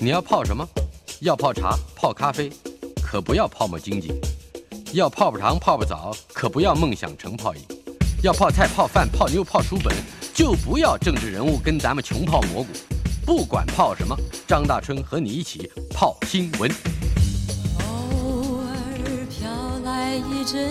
[0.00, 0.64] 你要泡什么？
[1.22, 2.52] 要泡茶、泡咖啡，
[3.02, 4.12] 可不要泡沫经济；
[4.92, 7.60] 要泡泡糖、泡泡澡，可不要梦想成泡影；
[8.22, 9.92] 要泡菜、泡饭、泡妞、泡书本，
[10.32, 12.68] 就不要政治人物跟咱们穷泡蘑菇。
[13.26, 14.16] 不管泡什么，
[14.46, 16.70] 张大春和你一起泡新闻。
[17.80, 18.70] 偶尔
[19.28, 19.50] 飘
[19.84, 20.64] 来一阵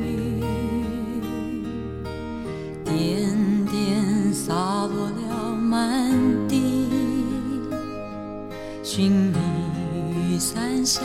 [0.00, 0.42] 雨，
[2.84, 6.10] 点点洒落了满
[6.47, 6.47] 地。
[8.98, 9.38] 寻觅
[10.12, 11.02] 雨伞下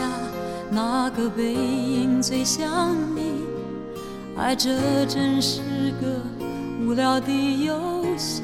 [0.68, 3.22] 那个背影最像你，
[4.36, 5.60] 爱这真是
[6.00, 6.20] 个
[6.80, 7.30] 无聊的
[7.64, 8.42] 游戏。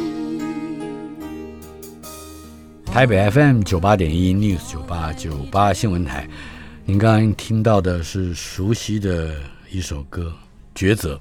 [2.86, 6.30] 台北 FM 九八点一 News 九八九八新闻台，
[6.84, 9.34] 您刚刚听到的是熟悉的
[9.68, 10.32] 一首歌
[10.80, 11.16] 《抉择》。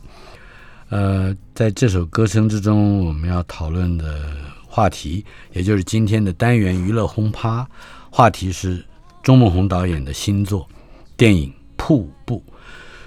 [0.90, 4.22] 呃，在这首歌声之中，我们要讨论的
[4.68, 7.68] 话题，也就是今天的单元娱乐轰趴，
[8.12, 8.84] 话题是
[9.22, 10.67] 钟孟宏导演的新作
[11.16, 12.44] 电影《瀑布》。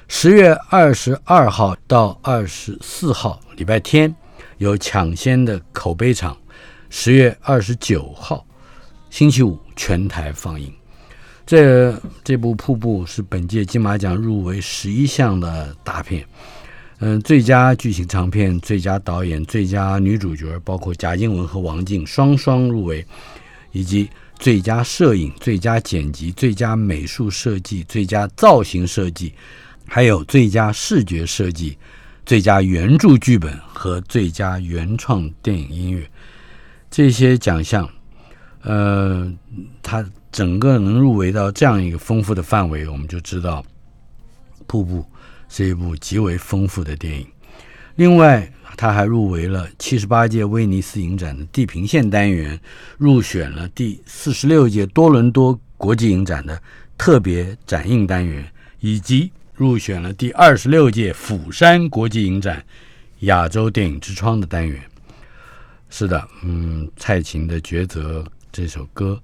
[0.07, 4.15] 十月二十二号到二十四号，礼拜天
[4.59, 6.37] 有抢先的口碑场，
[6.89, 8.45] 十月二十九号。
[9.11, 10.73] 星期五全台放映，
[11.45, 16.25] 这这部《瀑布》是本届金马奖入围十一项的大片，
[17.01, 23.05] 嗯，最佳剧情长片、最佳导演、最佳女主角，包括贾静雯和王静双双入围，
[23.73, 29.33] 以及最佳摄影、最佳剪辑、最佳美术设计、最佳造型设计，
[29.87, 31.77] 还有最佳视觉设计、
[32.25, 36.09] 最佳原著剧本和最佳原创电影音乐
[36.91, 37.89] 这些奖项。
[38.63, 39.29] 呃，
[39.83, 43.61] 它整个能入围到这样一个丰富的范围，我们就知道
[44.69, 45.01] 《瀑布》
[45.49, 47.27] 是一部极为丰富的电影。
[47.97, 52.59] 另外，他还入围了七十八届威尼斯影展的地平线单元，
[52.99, 56.61] 入选了第四十六届多伦多国际影展的
[56.97, 58.51] 特别展映单元，
[58.81, 62.65] 以及入选了第二十六届釜山国际影展
[63.21, 64.83] 亚洲电影之窗的单元。
[65.91, 68.25] 是的，嗯，蔡琴的抉择。
[68.55, 69.19] 这首歌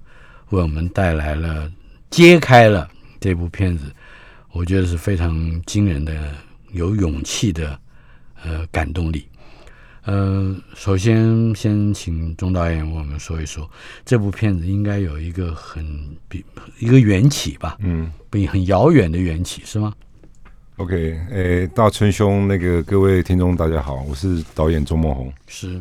[0.49, 1.71] 为我们带来了
[2.09, 2.89] 揭开了
[3.19, 3.85] 这部片子，
[4.51, 6.33] 我觉得是非常惊人的、
[6.71, 7.79] 有勇气的
[8.43, 9.28] 呃感动力。
[10.09, 13.69] 呃，首先先请钟导演为我们说一说
[14.03, 15.85] 这部片子应该有一个很
[16.27, 16.43] 比
[16.79, 17.77] 一个缘起吧？
[17.81, 19.93] 嗯，比很遥远的缘起是吗
[20.77, 25.79] ？OK，诶，大春兄，那个各位听众大家好，我是导演钟梦红，是。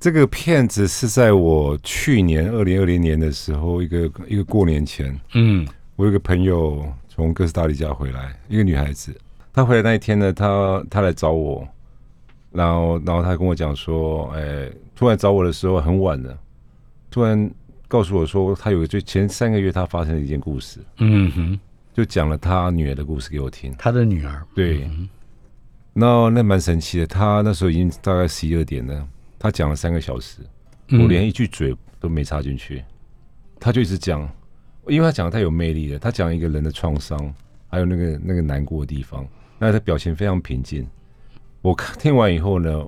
[0.00, 9.14] 这个片子是在我去年二零二零年的时候，一个一个过年前，嗯，我有个朋友从哥斯达黎加回来，一个女孩子，
[9.52, 11.68] 她回来那一天呢，她她来找我，
[12.56, 16.38] 然后然后他跟我讲说，哎，突然找我的时候很晚了，
[17.10, 17.50] 突然
[17.86, 21.60] 告诉我说，他有个最前三个月他发生了一件故事，嗯哼，
[21.92, 24.88] 就讲了他女儿的故事给我听，他的女儿，对，
[25.92, 29.06] 那那蛮神奇的，他那时候已经大概十一二点了。
[29.38, 30.40] 他讲了三个小时，
[30.92, 32.82] 我连一句嘴都没插进去，
[33.60, 34.26] 他就一直讲，
[34.88, 35.98] 因为他讲的太有魅力了。
[35.98, 37.34] 他讲一个人的创伤，
[37.68, 39.26] 还有那个那个难过的地方，
[39.58, 40.86] 那他表情非常平静。
[41.62, 42.84] 我看听完以后呢，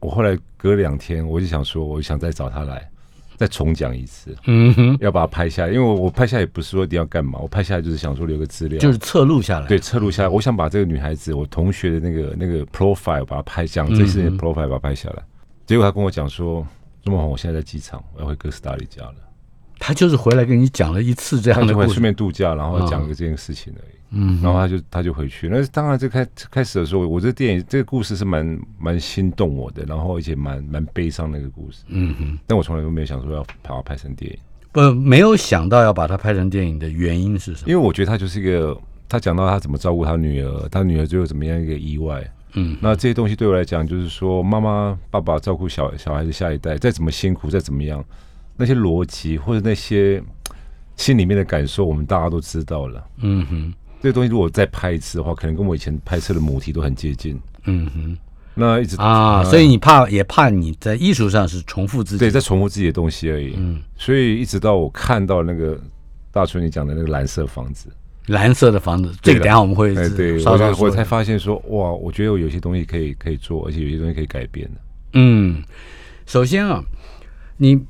[0.00, 2.90] 我后来隔两天，我就想说，我想再找他来，
[3.36, 10.28] 再重讲一次，嗯哼，要把它拍下来，因为我我拍下来也不是说一定要干嘛，我拍下来就是想说留个资料，就是侧录下来，对，侧录下来。
[10.28, 15.22] 我想把这个女孩子，我同学的那个那个 profile 把它拍，讲这些 profile 把它拍下来。
[15.66, 16.66] 结果他跟我讲说
[17.04, 19.14] ：“朱梦红，我现在在机场，我要回哥斯达黎加了。”
[19.78, 23.99] 他就是回来跟你讲了一次这样的故事，顺便度假，然后讲个这件事情而已。
[24.10, 25.48] 嗯，然后他就他就回去。
[25.48, 31.84] 那当然，这开开始的时候，我这电影这个故事是蛮蛮心动我的，然后而且蛮蛮悲伤那个故事。
[31.88, 34.38] 嗯哼，但我从来都没有想说要把它拍成电影。
[34.72, 37.68] 不，没有想到要把它拍成电影的原因是什么？
[37.70, 38.76] 因为我觉得他就是一个，
[39.08, 42.22] 他讲到他怎么照顾他女儿，他女儿最后怎么样一个意外。
[42.54, 48.04] 嗯，那这些东西对我来讲，就是说妈妈、爸爸照顾小小孩子下一代，再怎么辛苦，再怎么样，
[48.56, 50.20] 那些逻辑或者那些
[50.96, 53.06] 心里面的感受，我们大家都知道了。
[53.18, 57.38] 嗯哼，这个东西如果再拍一次的话，可能跟我以前拍摄的母题都很接近。
[57.64, 58.18] 嗯哼，
[58.54, 63.54] 那一直啊，所以你怕也怕你在艺术上是重复自己，对，在重复自己的东西而已。
[63.56, 65.78] 嗯，所以一直到我看到那个
[66.32, 67.88] 大春你讲的那个蓝色房子。
[68.26, 69.92] 蓝色的房子，这个等下我们会
[70.38, 74.80] 稍稍我才发现说，哇，我觉得我有些东西可以可以做，而且有些东西可以改变的。
[75.14, 75.60] 嗯，
[76.26, 76.80] 首先啊，
[77.56, 77.80] 你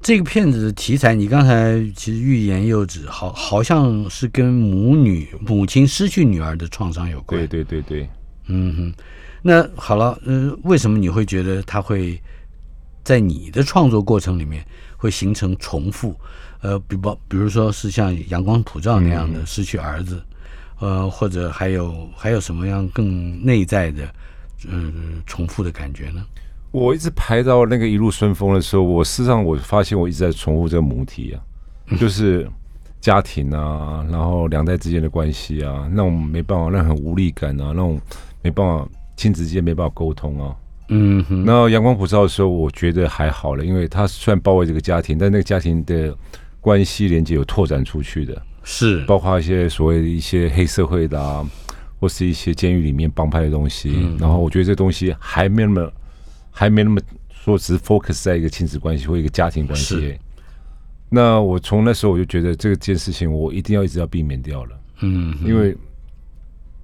[0.00, 7.40] 这个片子的题材，你刚才其实欲言又止，好好像是跟母女母亲失去女儿的创伤有关。
[7.48, 8.08] 对对对对，
[8.46, 8.94] 嗯哼。
[9.42, 12.20] 那好了，呃，为什么你会觉得它会
[13.04, 14.64] 在你的创作过程里面
[14.96, 16.14] 会形成重复，
[16.60, 20.22] 呃，比方比如说是像阳光普照那样的失去儿子，
[20.80, 24.12] 呃，或者还有还有什么样更内在的，
[24.68, 24.92] 呃，
[25.26, 26.24] 重复的感觉呢？
[26.70, 31.40] 我一直排到那个一路顺风的时候，我事实上我发现我一直在重复这个母题啊，
[31.96, 32.46] 就是
[33.00, 37.98] 家庭啊，然后两代之间的关系啊，那种没办法，那很无力感啊，那种
[38.42, 38.86] 没办法
[39.16, 40.54] 亲子之间没办法沟通啊。
[40.90, 46.14] 嗯哼，那阳光普照的时候，我觉得还好了，因为他虽然包围这个家庭，但那个家庭的
[46.60, 51.46] 关系连接有拓展出去的，是包括一些所谓的一些黑社会的啊，
[51.98, 54.06] 或是一些监狱里面帮派的东西。
[54.18, 55.92] 然后我觉得这东西还没那么。
[56.58, 57.00] 还没那么
[57.30, 60.18] 说，只是 focus 在一个亲子关系或一个家庭关系。
[61.08, 64.80] 那我从那时候我就觉得这件事情，我一定要一直要避免掉了。
[65.02, 65.76] 嗯，因为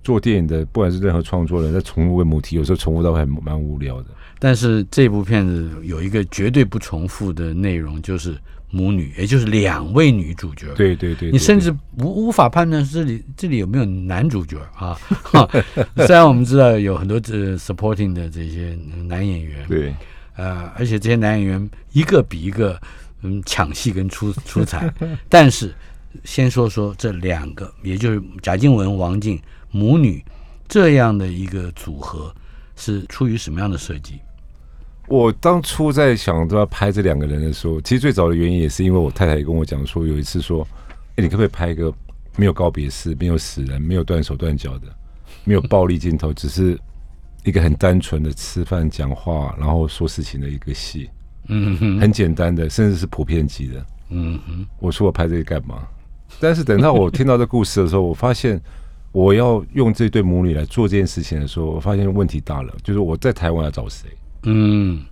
[0.05, 4.11] 做电影的，不管是任何创作人，在重复为母题，有时候重复到还蛮无聊的。
[4.45, 8.37] 但是这部片子有一个绝对不重复的内容，就是
[8.69, 10.67] 母女，也就是两位女主角。
[10.75, 15.01] 对对对，你甚至无无法判断这里这里有没有男主角啊？
[16.07, 18.77] 虽然我们知道有很多这 supporting 的这些
[19.09, 19.95] 男演员，对，
[20.37, 22.79] 呃，而且这些男演员一个比一个
[23.23, 24.93] 嗯抢戏跟出出彩。
[25.31, 25.75] 但是
[26.23, 29.41] 先说说这两个，也就是贾静雯、王静
[29.71, 30.23] 母女
[30.69, 32.31] 这样的一个组合，
[32.77, 34.21] 是出于什么样的设计？
[35.07, 40.67] 我当初在想都要拍这两个人的时候，其实最早的原因也是因为我太太也跟我讲说，有一次说，
[41.17, 41.93] 哎，你可不可以拍一个
[42.37, 44.89] 没有告别式、没有死人、没有断手断脚的、
[45.45, 46.79] 没有暴力镜头，只是
[47.45, 51.11] 一个很单纯的吃饭、讲话，然后说事情的一个戏，
[51.49, 53.87] 嗯哼，很简单的，甚至是普遍级的。
[54.09, 55.87] 嗯哼，我说我拍这个干嘛？
[56.41, 58.61] 但是等到我听到这故事的时候，我发现
[59.13, 64.09] 我要用这对母女来做这件事情的时候，我发现问题大了，就是我在台湾要找谁？
[64.45, 65.03] 嗯，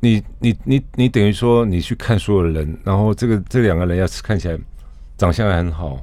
[0.00, 4.58] 你你你你等于说你去看所有的人，然后这个这两个人要是看起来
[5.16, 6.00] 长相还很好，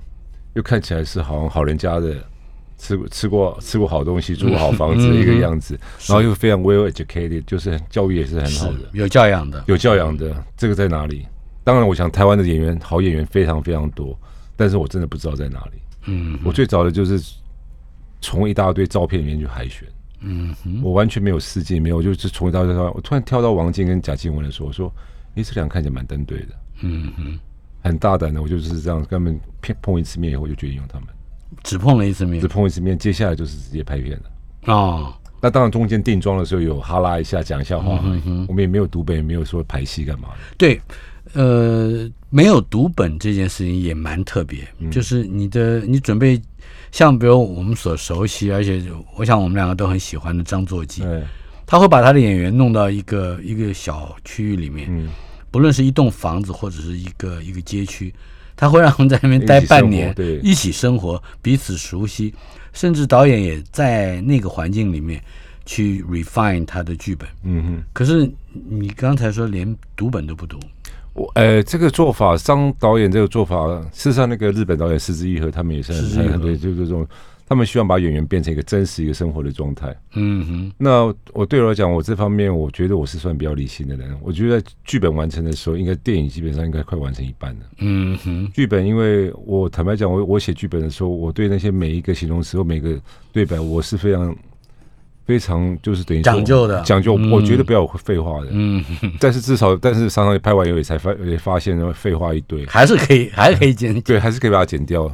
[0.54, 2.16] 又看起来是好像好人家的，
[2.78, 11.26] 吃吃过吃过好东西，住过好房子的一个样子，然后又非常 well educated，就是教育也是很好的，有教养的，有教养的，这个在哪里？
[11.64, 14.18] 当然，我想台湾的演员好演员非常非常多，
[14.56, 15.80] 但是我真的不知道在哪里。
[16.08, 17.22] 嗯，我最早的就是
[18.20, 19.88] 从一大堆照片里面去海选。
[20.22, 24.94] 嗯哼，我完全没有试镜，没有，就是从一到到，我突然跳到王静跟贾静雯的时候，我说，
[25.36, 26.48] 哎，这两个看起来蛮登对的，
[26.82, 27.40] 嗯哼，
[27.82, 31.08] 很大胆的，我就是这样，跟他们碰碰一次面以后，我就决定用他们，
[31.64, 34.72] 只碰了一次面，只碰一次面，接下来就是直接拍片了。
[34.74, 40.30] 哦，那当然中间定妆的时候有哈拉一下，讲一下话，嗯我们也没有读本，也没有说排戏干嘛。
[40.30, 40.36] 的。
[40.58, 40.80] 对，
[41.34, 46.40] 呃，没有读本这件事情也蛮特别，就是你的你准备。
[46.92, 48.84] 像比如我们所熟悉，而且
[49.16, 51.04] 我想我们两个都很喜欢的张作骥，
[51.66, 55.10] 他会把他的演员弄到一个一个小区域里面，
[55.50, 58.14] 不论是一栋房子或者是一个一个街区，
[58.58, 62.34] 他会让他们在那边待半年，一起生活，彼此熟悉，
[62.74, 65.24] 甚至导演也在那个环境里面
[65.66, 67.28] 去 refine 他的剧本。
[67.44, 68.30] 嗯哼，可是
[68.70, 70.60] 你刚才说连读本都不读。
[71.14, 77.06] 我呃，这个做法，张导演这个做法，事实上，那个日本导演石之一和他们也是很很对，就是这种，
[77.46, 79.94] 他们希望把演员变成一个真实一个生活的状态。
[80.14, 80.72] 嗯哼。
[80.78, 84.18] 那我对我来讲，我这方面我觉得我是算比较理性的人。
[84.22, 87.60] 我觉得剧本完成的时候，应该电影基本上应该快完成一半了。
[87.80, 88.50] 嗯哼。
[88.54, 92.98] 剧本，因为我坦白讲，我我写剧本的时候，我对那些每一个形容词或每个
[93.34, 94.34] 对白，我是非常。
[95.32, 98.48] 非常就是等于讲究的讲究，我觉得不要有废话的。
[98.52, 98.84] 嗯，
[99.18, 105.10] 但是至少，但是常常拍完以后也才发也发现，废话一堆，还是可以，还是可以剪，对，还是可以把它剪掉。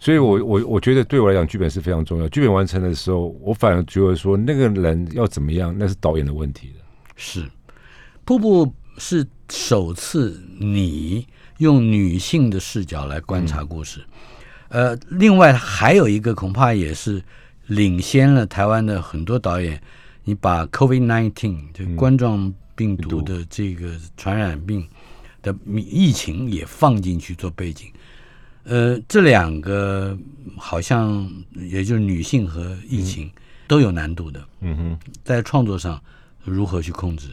[0.00, 2.28] 所以，我我我觉得对我来讲，剧本是非常重要。
[2.30, 6.80] 剧本完成的时候，我反而觉得说，那个人要怎么样，那是导演的问题的。
[7.14, 7.48] 是，
[8.24, 11.24] 瀑布是首次你
[11.58, 14.00] 用女性的视角来观察故事。
[14.70, 17.22] 呃，另外还有一个，恐怕也是。
[17.66, 19.80] 领先了台湾的很多导演，
[20.24, 24.86] 你把 COVID nineteen 就冠状病毒的这个传染病
[25.42, 27.88] 的疫情也放进去做背景，
[28.64, 30.16] 呃，这两个
[30.56, 33.30] 好像也就是女性和疫情
[33.66, 34.42] 都有难度的。
[34.60, 36.00] 嗯哼，在创作上
[36.44, 37.28] 如何去控制？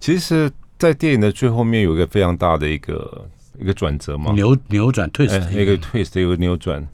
[0.00, 3.28] 其实，在电影的最后面有一个非常大的一个
[3.60, 6.86] 一个转折嘛，扭扭转 twist，一个 twist 一个扭转。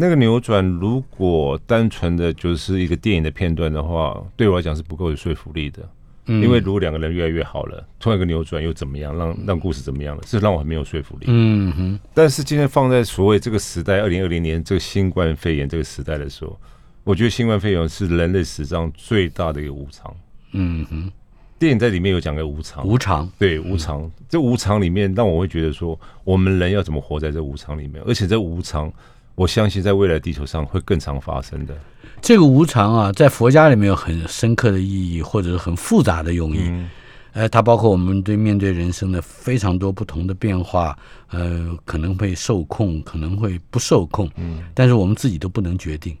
[0.00, 5.86] 那个扭转，如果单纯的就是一个电影的片段的话，对我来讲是不够有说服力的。
[6.24, 9.14] 嗯，因为如果两个人越来越好了，突然一个扭转又怎么样？
[9.14, 10.22] 让让故事怎么样了？
[10.26, 11.26] 这让我很没有说服力。
[11.28, 12.00] 嗯哼。
[12.14, 16.58] 但是今天放在所谓这个时代，二零二零年这个新冠肺炎这个时代的时候，
[17.04, 20.16] 我觉得新冠肺炎是人类史上最大的一个无常。
[20.52, 21.12] 嗯哼。
[21.58, 28.02] 电影在里面有讲个无常，无常，对无常，这无常里面让我会觉得说，我们人要怎么活在这无常里面？
[28.06, 28.90] 而且这无常，
[29.34, 31.74] 我相信在未来地球上会更常发生的。
[32.20, 36.60] 这个无常啊，在佛家里面有很深刻的意义，或者是很复杂的用意。
[36.62, 36.88] 嗯
[37.32, 40.98] 呃，它包括我们对面对人生的非常多不同的变化，
[41.30, 46.16] 呃，可能会受控，可能会不受控，嗯，但是我们自己都不能决定。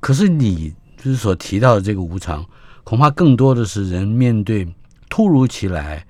[0.00, 2.44] 可是你就是所提到的这个无常，
[2.82, 4.66] 恐怕更多的是人面对
[5.08, 6.04] 突如其来，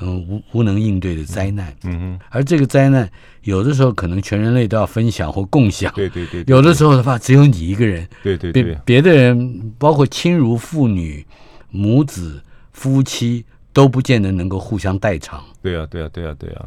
[0.00, 3.10] 嗯、无无能应对的灾难，嗯哼，而这个灾难
[3.42, 11.24] 有的时候可能全人类都要分享或共享，对对对，对有的时候的话只有你一个人，别对对对，别的人，包括亲如父女、
[11.70, 12.42] 母子、
[12.72, 15.42] 夫妻，都不见得能够互相代偿。
[15.62, 16.66] 对啊，对啊，对啊，对啊。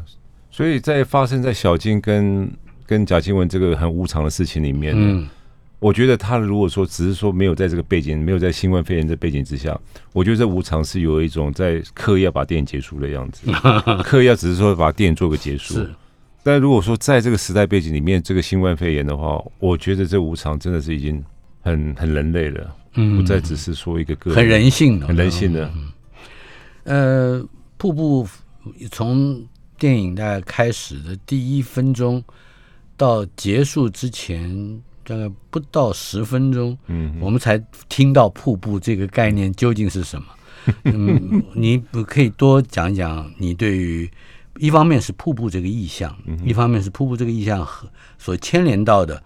[0.52, 2.50] 所以在发生在小静跟
[2.86, 5.28] 跟贾静雯这个很无常的事情里面，嗯，
[5.84, 9.78] 我觉得他如果说只是说没有在这个背景，没有在新冠肺炎这背景之下，
[10.14, 13.52] 我觉得这无常是有一种在刻意要把电影结束的样子，
[14.02, 15.74] 刻意要只是说把电影做个结束。
[15.74, 15.90] 是。
[16.42, 21.22] 但如果说在这个时代背景里面，这个新冠肺炎的话，我觉得这无常真的是已经
[21.62, 25.70] 很很人类了，嗯不再只是说一个个很人性的，很人性的。
[26.86, 27.46] 呃，
[27.78, 28.26] 瀑布
[28.90, 29.46] 从
[29.78, 32.24] 电影大概开始的第一分钟
[32.96, 37.58] 到结束之前，大概不到十分钟，嗯我们才
[37.90, 40.28] 听到瀑布这个概念究竟是什么。
[40.86, 44.10] 嗯，你不可以多讲一讲你对于
[44.60, 49.22] 一方面是瀑布这个意象，嗯一方面是瀑布这个意象和所牵连到的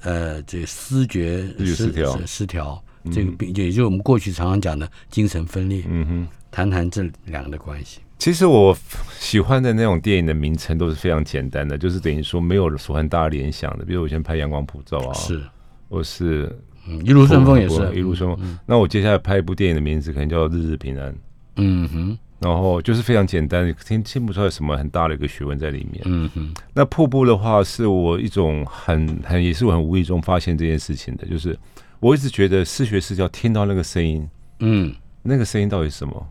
[0.00, 2.82] 呃这个思觉失调失失调
[3.12, 5.84] 这个病，也就是我们过去常常讲的精神分裂。
[5.88, 6.28] 嗯哼。
[6.50, 8.00] 谈谈这两个的关系。
[8.18, 8.76] 其实我
[9.18, 13.84] 喜欢的那种电影的名称都是非常简单的，就是等于说没有说很大联想的。
[13.84, 15.40] 比如我以前拍《阳光普照》啊，是，
[15.88, 16.52] 我是
[16.88, 18.58] 嗯，一路顺风也是一路顺风。
[18.66, 21.12] 那我接下来拍一部电影的名字可能叫《日日平安》，
[21.56, 26.02] 嗯哼，然后就是非常简单，听听不出来什么很大的一个学问在里面。
[26.04, 31.56] 嗯哼，那瀑布的话，是我一种很很也是我很无意中发现这件事情的，就是
[32.00, 36.26] 我一直觉得视觉失调听到那个声音，嗯那个声音到底是什么？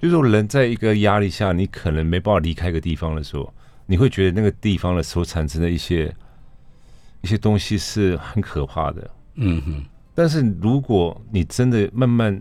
[0.00, 3.52] 就是说人在一个压力下，你可能没办法离开一个地方的时候，
[3.86, 6.14] 你会觉得那个地方的所产生的一些
[7.22, 9.10] 一些东西是很可怕的。
[9.36, 9.84] 嗯哼，
[10.14, 12.40] 但是如果你真的慢慢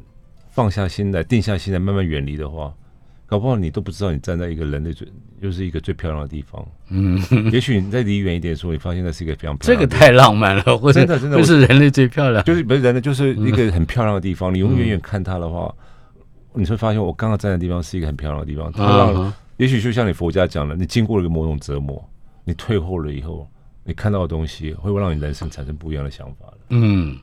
[0.49, 2.73] 放下心来、定下心来，慢慢远离的话，
[3.25, 5.07] 搞不好你都不知道你站在一个人类最
[5.41, 6.65] 又是一个最漂亮的地方。
[6.89, 7.19] 嗯，
[7.51, 12.43] 也许你再离远一点的时候，你发现那是一个非常漂这个亮的地方太浪漫了，或者真的真的不是人类最漂亮。
[12.43, 14.53] 就是不是人类，就是一个很漂亮的地方。
[14.53, 15.73] 你永远远远看它的话，
[16.55, 18.71] 你会发现我刚刚站的地方是一个很漂亮的地方。
[18.71, 22.03] 它让，啊哈也许就像你佛家讲的，你经过了一个某种折磨，
[22.43, 23.47] 你退后了以后，
[23.83, 26.57] 你看到的东西会让你人生产生不一样的想法的。
[26.69, 27.17] 嗯，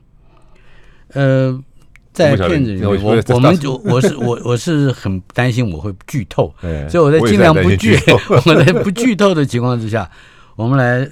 [1.13, 1.63] 呃，
[2.11, 7.95] 在片子里面，我我我们我就我是我我是很担心我会剧透， 哎所以我在尽量不剧
[8.45, 10.09] 我在不剧透的情况之下，
[10.55, 11.07] 我们来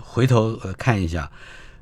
[0.00, 1.30] 回头呃看一下，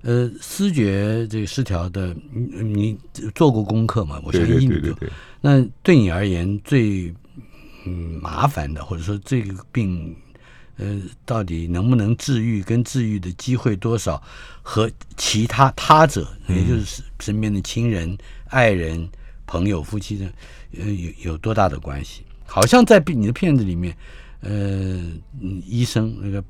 [0.02, 2.98] 呃，思觉这个失调的，你你
[3.34, 4.20] 做过功课吗？
[4.24, 4.68] 我相信你做。
[4.68, 7.14] 对对对，那对你而言最
[7.84, 10.16] 嗯麻烦的，或者说这个病
[10.76, 14.22] 呃到底能不能治愈，跟治愈的机会多少，
[14.62, 18.16] 和其他他者，也就是身边的亲人、
[18.46, 19.06] 爱人、
[19.46, 20.32] 朋友、夫妻的，
[20.78, 22.22] 呃有有多大的关系？
[22.46, 23.96] 好像在你的片子里面，
[24.40, 24.50] 呃，
[25.40, 26.42] 嗯医生那个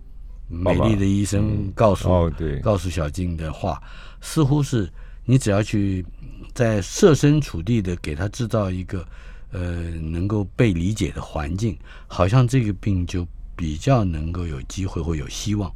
[0.51, 3.81] 美丽的医生告诉哦对告诉小静的话，
[4.21, 4.91] 似乎是
[5.25, 6.05] 你只要去
[6.53, 9.07] 在设身处地的给他制造一个
[9.53, 9.61] 呃
[9.93, 11.79] 能够被理解的环境，
[12.09, 15.73] 好像这个病就比较能够有机会或有希望。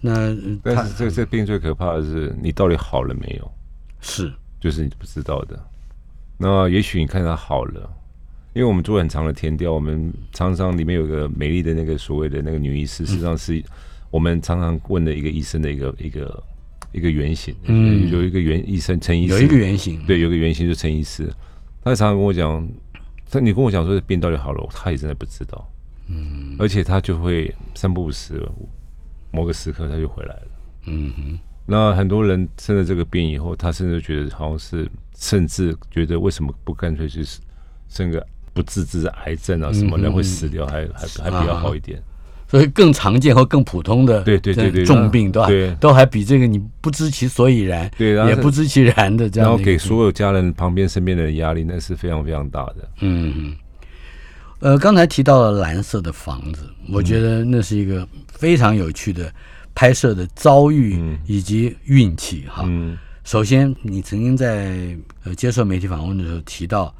[0.00, 3.52] 那但是这这病最可怕的是，你到底好了没有？
[4.00, 5.58] 是就是你不知道的。
[6.38, 7.90] 那也许你看他好了，
[8.52, 13.60] 因为我们做很长的天调，我们常常里面有个美丽的那个所谓的那个女医师，实上是
[14.10, 16.44] 我们常常问的一个医生的一个一个
[16.92, 17.54] 一个原型。
[17.64, 21.32] 嗯有一个原医生陈医师，有一个原型，对，有一个原型就是陈医师，
[21.82, 22.68] 他常常跟我讲，
[23.30, 25.72] 他你跟我讲说这病到底好了，他也真的不知道。
[26.08, 28.40] 嗯，而且他就会三不五时，
[29.32, 30.48] 某个时刻他就回来了。
[30.86, 37.24] 嗯哼，那很多人生了这个病以后，他甚至觉得好像是，甚至觉得为什么不干脆去
[37.88, 42.00] 生个不治之的癌症啊什么，嗯人会死掉还还还比较好一点。
[42.48, 45.48] 所以更常见和更普通的对对对对重病对吧？
[45.48, 45.74] 对。
[45.80, 52.88] 都还比这个你不知其所以然，对然后也不知其然的这样然后给所有家人旁边身边的人压力，那是非常非常大的。
[53.00, 53.56] 嗯，嗯，
[54.60, 59.32] 呃，刚才提到了蓝色的房子，我觉得那是一个非常有趣的
[59.74, 62.62] 拍摄的遭遇以及运气哈。
[62.66, 62.96] 嗯。
[63.24, 66.94] 首先，你曾经在呃接受媒体访问的时候提到，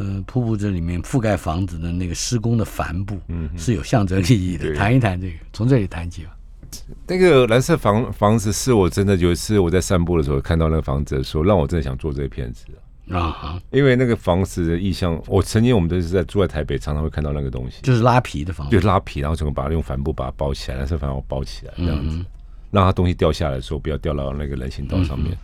[0.00, 4.74] 呃瀑布这里面覆盖房子的那个施工的帆布，嗯是有象征意义的。
[4.74, 6.30] 谈一谈这个，从这里谈起吧。
[7.06, 12.64] 那个蓝色房房子是我真的有一次我在散步的时候看到那个房子的时候，让我真的想做这个片子。
[13.10, 22.24] 啊哈，因为那个房子的意象，我曾经我们都是在住在台北，常常会看到那个东西，就是拉皮的房子，就拉皮，然后整个把它用帆布把它包起来，蓝色帆布包起来，这样嗯子，
[22.70, 25.36] 让它东西掉下来的时候不要掉到那个人行道上面。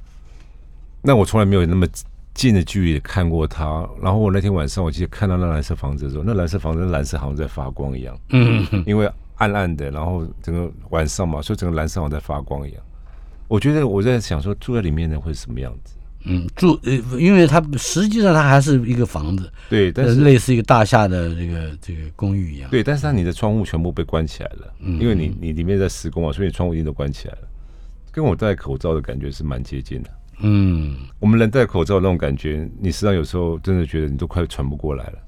[1.02, 1.84] 那我从来没有那么
[2.36, 3.88] 近的距离看过它。
[4.00, 12.82] 然后我那天晚上，我记得看到那蓝色房子的时候，那蓝色房子那蓝色好像在发光一样，嗯哼因为暗暗的，然后整个晚上嘛，所以整个蓝色好像在发光一样。
[13.48, 15.94] 我觉得我在想说，住在里面的会是什么样子？
[16.28, 22.68] 嗯，住呃，因为它实际上它还是一个房子，对，但呃是类似一个大厦的这个这个公寓一样。
[22.68, 27.48] 对，但是它你的窗户全部被关起来了，嗯因为你你里面在施工啊，所以你窗户一定都关起来了，
[28.10, 30.10] 跟我戴口罩的感觉是蛮接近的。
[30.40, 35.18] 嗯，我们人戴口罩那种感觉，你实际上有时候真的觉得你都快喘不过来了。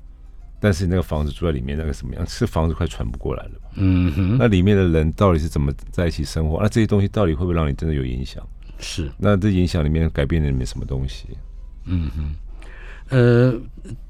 [0.60, 2.26] 但是你那个房子住在里面，那个什么样？
[2.26, 3.68] 是房子快喘不过来了吧？
[3.76, 6.58] 嗯哼，那里面的人到底是怎么在一起生活？
[6.60, 8.44] 那这些东西到底会不会让你真的有影响？
[8.80, 11.28] 是，那这影响里面改变了里面什么东西？
[11.84, 12.34] 嗯哼
[13.10, 13.54] 呃，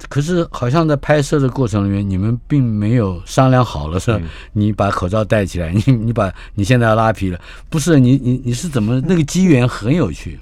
[0.09, 4.21] 可是好像在拍摄的过程里面，你们并没有商量好了，是吧？
[4.53, 7.39] 你把口罩戴起来，你你把你现在要拉皮了，
[7.69, 10.41] 不是你你你是怎么那个机缘很有趣，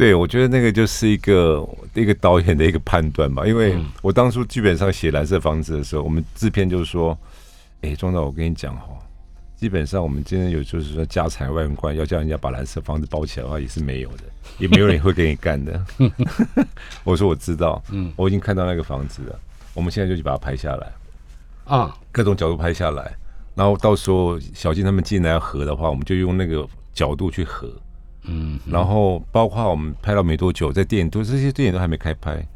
[0.00, 7.14] 对，我觉得那个就是一个一个导演的一个判断吧，因为我当初剧本上写《蓝色房子》的时候，我们制片就是说，
[7.82, 8.84] 哎，庄导，我跟你讲哈，
[9.56, 14.24] 基本上我们今天有就是说家财万贯，要叫人家把蓝色房子包起来的话，也是没有的，
[14.56, 15.84] 也没有人会给你干的。
[17.04, 19.38] 我说我知道，嗯，我已经看到那个房子了，
[19.74, 20.90] 我们现在就去把它拍下来，
[21.66, 23.14] 啊，各种角度拍下来，
[23.54, 27.70] 然后到时候小金他们进来要合的话，我们就用那个角度去合。
[28.24, 32.46] 嗯，然后包括我们拍到没多久，在电影都这些电影都还没开拍，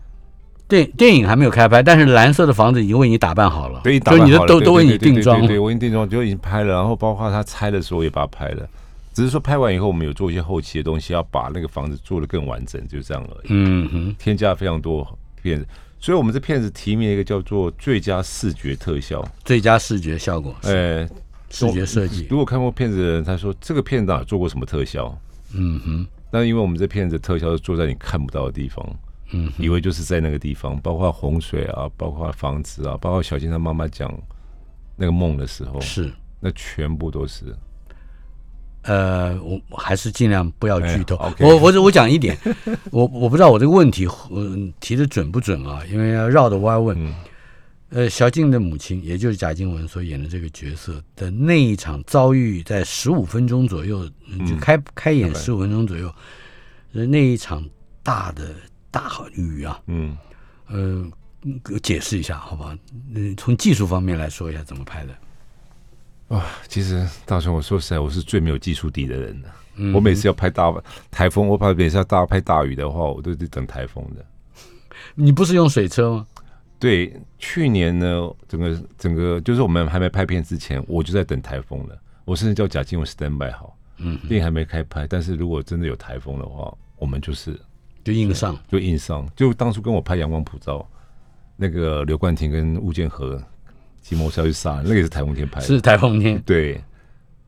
[0.68, 8.68] 电电影还没有开拍，但是蓝色的房子已经为你打扮好了，对，打就你的扮好了对都都为你定妆对对对，我已经定妆就已经拍了，然后包括他拆的时候也把它拍了，
[9.12, 13.46] 只是说拍完以后我们有做一些后期的东西，要把那个房子做得更完整，就这样而已。
[13.48, 15.06] 嗯哼，添加了非常多
[15.42, 15.66] 片子，
[15.98, 21.08] 所以我们这片子提名了一个叫做最佳视觉特效，最佳视觉效果，哎，
[21.50, 25.16] 视觉设计，如果看过片子的人，他说这个片哪做过什么特效？
[25.54, 28.84] 嗯哼，那因为我们这片子特效是做在你看不到的地方，
[29.32, 34.12] 嗯以为就是在那个地方，包括洪水啊，包括房子啊，包括小金他妈妈讲
[34.96, 36.12] 那个梦的时候，是。
[36.40, 37.46] 那全部都是。
[38.82, 41.16] 呃，我我还是尽量不要剧透。
[41.40, 42.36] 我我我讲一点，
[42.90, 45.80] 我我不知道我这个问题呃提的准不准啊？
[45.90, 46.94] 因为要绕着弯问。
[47.02, 47.14] 嗯
[47.94, 56.12] 呃，小静的母亲，也就是贾静雯所演的这个角色的那一场遭遇，在十五分钟左右，嗯就开开演十五分钟左右，
[56.92, 57.64] 呃，那一场
[58.02, 58.52] 大的
[58.90, 60.18] 大雨啊，嗯，
[60.66, 61.08] 呃，
[61.62, 62.74] 给我解释一下好不好？
[63.14, 66.36] 嗯，从技术方面来说一下怎么拍的。
[66.36, 69.48] 啊，其实大雄，我说实在，我是最没有技术底的人了。
[69.76, 70.74] 嗯我每次要拍大
[71.12, 74.24] 台风，我怕每次要大拍大雨的话，我都得等台风的。
[75.14, 76.26] 你不是用水车吗？
[76.84, 81.98] 对，去年呢，整个整个就是我们还没拍片之前，我就在等台风了。
[82.26, 87.58] 我甚至叫贾静雯 stand by 好，嗯，电影还没开拍，但是如果真的有台风的话，我们就是
[88.04, 88.54] 就硬上。
[88.68, 89.26] 就硬上。
[89.34, 90.78] 就当初跟我拍《阳光普照》，
[91.56, 93.42] 那个刘冠廷跟吴建和
[94.02, 95.66] 骑摩托车去杀人，那个也是台风天拍的。
[95.66, 96.78] 是台风天，对，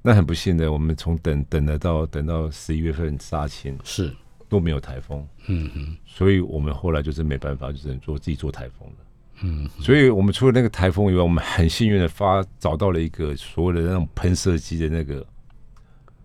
[0.01, 4.11] 那很不幸的，我们从等等得到等到十一月份杀青是，
[4.49, 9.06] 都没有台风，嗯哼，所以我们后来就是没办法，就只能做自己做台风了。
[9.43, 15.27] 嗯，所以我们除了那个台风以外，我们很幸运的发找到了一个所谓的那种喷射机的那个，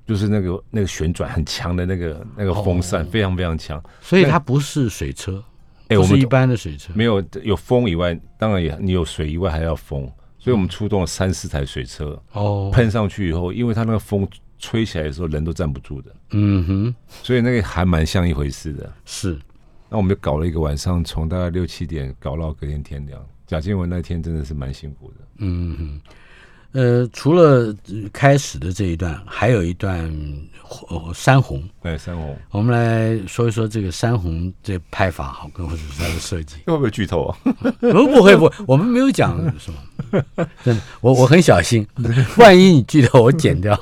[0.08, 3.08] 就是那个那个旋转很强的那个那个风扇，哦。
[3.12, 3.82] 非常非常强。
[4.00, 5.44] 所以它不是水车，
[5.90, 18.94] 哎、我们不是一般的水车，没有有风以外，当然也你有水以外还要风，所以我们出动了三四台水车，哦，喷上去以后，因为它那个风吹起来的时候人都站不住的，嗯哼，所以那个还蛮像一回事的。
[19.06, 19.38] 是，
[19.92, 23.22] 那我们就搞了一个晚上，从大概六七点搞到隔天天亮。
[23.46, 25.16] 贾静雯那天真的是蛮辛苦的。
[25.40, 26.02] 嗯哼，
[26.72, 30.10] 呃，除了呃开始的这一段，还有一段
[30.88, 36.56] 呃山红，哎，三红，我们来说一说这个山红这拍法好，跟或者是它的设计。
[36.66, 37.38] 会不会剧透啊？
[37.82, 40.24] 不不会不会，我们没有讲什么，
[40.64, 41.86] 真的，我我很小心，
[42.38, 43.78] 万一你剧透我剪掉。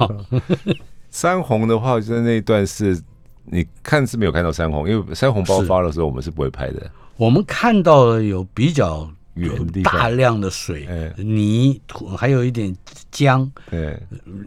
[1.12, 3.00] 山红的话，就是那一段是
[3.46, 6.90] 你看是没有看到山洪，因为山洪爆发的时候我们是不会拍的。
[7.18, 9.52] 我们看到了有比较远
[9.84, 11.14] 大量的水、哎。
[11.24, 12.76] 泥土，还有一点
[13.12, 14.00] 浆对，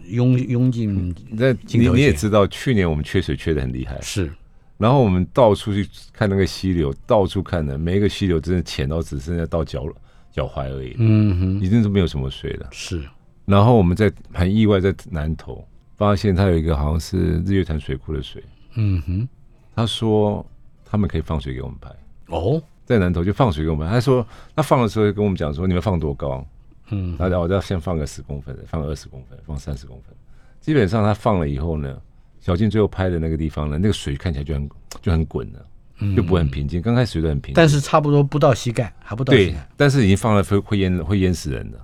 [0.08, 4.00] 涌涌进，那你你也知道，去年我们缺水缺的很厉害。
[4.00, 4.32] 是。
[4.78, 9.86] 然后我们到处去看那个溪流，到处看的，每一个溪流真的浅到只剩下到脚
[10.32, 12.66] 脚踝而已，嗯哼，已经是没有什么水了。
[12.72, 13.02] 是，
[13.44, 15.64] 然后我们在很意外，在南头
[15.96, 18.42] 发现它有一个好像是日月潭水库的水，
[18.74, 19.28] 嗯哼，
[19.74, 20.44] 他说
[20.84, 21.90] 他们可以放水给我们拍，
[22.28, 23.88] 哦，在南头就放水给我们。
[23.88, 26.44] 他说那放的时候就跟我们讲说你们放多高，
[26.90, 30.14] 嗯，然后我要先放个十公分的，放个二十公分，放三十公分。
[30.60, 32.00] 基本上他放了以后呢，
[32.40, 35.66] 小静最后拍的那个地方呢，那个水看起来就很就很滚了，
[36.14, 36.80] 就不会很平静。
[36.80, 41.78] 刚开始水都很平静，但是差不多不到膝盖，还不到膝对。，但是已经放了会会淹会淹死人的，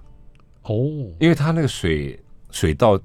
[0.63, 0.75] 哦，
[1.19, 2.19] 因为它那个水
[2.51, 3.01] 水道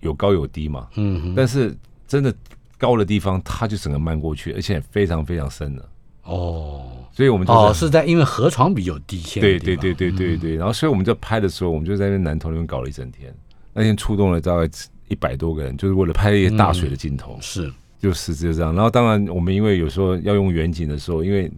[0.00, 2.34] 有高有低嘛，嗯哼，但是真的
[2.78, 5.88] 高的地方它就整个漫过去，而且非常非常深了，
[6.22, 9.20] 哦，所以我们就哦，是在因为河床比较低。
[9.40, 13.34] 对对对对对对，然后所以我们在拍的时候，我们就在那边南头那边搞了一整天，
[13.72, 14.70] 那天出动了大概
[15.08, 18.74] 一百多个人，就是为了拍一些大水的镜头，是，就是就这样。
[18.74, 21.50] 然后当然我们因为有时候要用远景的时候，因为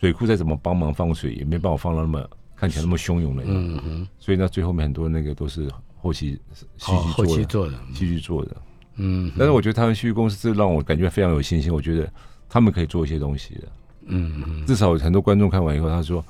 [0.00, 6.38] 水库再怎么帮忙放水，也没办法放到那么看起来那么汹涌的，嗯哼，所以呢，最后面很多那个都是后期
[6.78, 8.56] 后剧做的，期做的，戏剧做的。
[8.98, 12.10] 嗯但是我觉得台湾戏剧公司是让我感觉非常有信心，我觉得
[12.48, 13.62] 他们可以做一些东西的。
[14.06, 16.24] 嗯嗯，至少很多观众看完以后，他说：“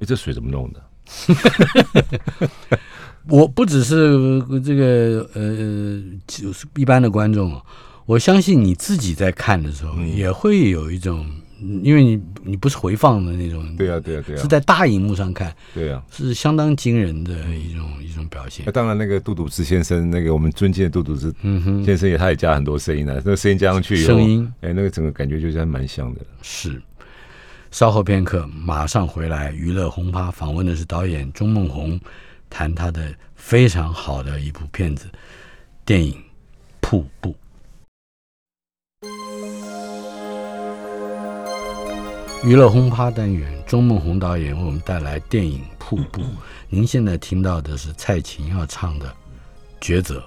[0.00, 0.82] 哎，这水怎么弄的？”
[3.28, 7.62] 我不只是这个呃，就是一般的观众哦，
[8.06, 11.24] 我相信你自己在看的时候嗯也会有一种，
[11.82, 16.02] 因为你你不是回放的那种，对啊，对啊，对啊是，在大荧幕上看，对啊。
[16.10, 18.72] 是相当惊人的一种一种表现那。
[18.72, 21.32] 当然，那个杜笃之先生，那个我们尊敬的杜笃之
[21.84, 23.14] 先生也，他也加很多声音了。
[23.16, 26.20] 那个声音加上去以后，声音哎，那个整个感觉就是还蛮像的。
[26.42, 26.82] 是。
[27.70, 29.50] 稍后片刻，马上回来。
[29.52, 31.98] 娱乐轰趴访问的是导演钟梦宏，
[32.50, 35.06] 谈他的非常好的一部片子
[35.84, 36.12] 电影
[36.80, 37.30] 《瀑布》。
[42.44, 46.20] 娱乐轰趴单元，钟梦宏导演为我们带来电影《瀑布》。
[46.68, 49.14] 您现在听到的是蔡琴要唱的
[49.84, 50.18] 《抉择》。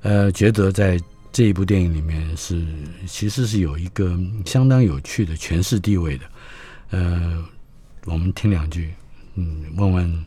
[0.00, 0.98] 呃，抉择在
[1.30, 2.64] 这一部电影里面是
[3.06, 6.24] 其实是有一个相当有趣的诠释地位的。
[6.92, 7.44] 呃，
[8.06, 8.94] 我们听两句，
[9.34, 10.24] 嗯，问问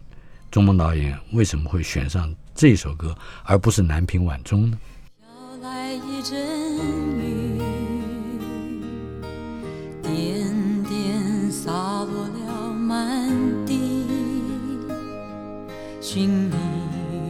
[0.51, 4.77] 钟梦导演为什么会选上这首歌，而不是《南屏晚钟》呢？
[5.19, 7.10] 飘来一阵
[16.13, 16.57] 寻觅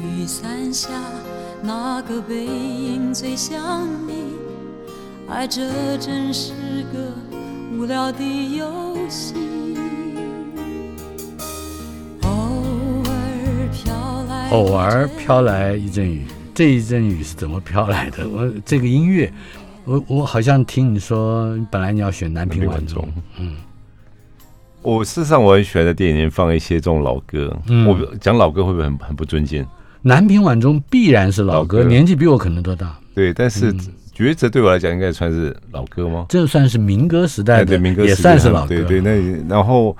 [0.02, 0.90] 雨伞下
[1.62, 4.34] 那个背影最像你，
[5.30, 5.62] 爱这
[6.00, 6.52] 真是
[6.92, 7.14] 个
[7.78, 8.24] 无聊的
[8.58, 9.36] 游戏。
[12.24, 18.28] 偶尔飘来，偶尔飘来一阵雨，这一阵雨是怎么飘来的？
[18.28, 19.32] 我这个音乐，
[19.86, 23.04] 我我好像听你说，本来你要选《南屏晚钟》，
[23.38, 23.58] 嗯，
[24.82, 27.56] 我事实上我很喜欢在电影里面放一些这种老歌。
[27.68, 29.64] 嗯我讲老歌会不会很很不尊敬？
[30.02, 33.80] 《南屏晚钟》必然是老歌，老歌年纪比我可能都大，对，但是嗯
[34.16, 36.26] 抉择对我来讲应该算是老歌吗？
[36.30, 38.84] 这算是民歌时代的，哎对，民歌也时代算是老歌。
[38.84, 39.96] 对对，那然后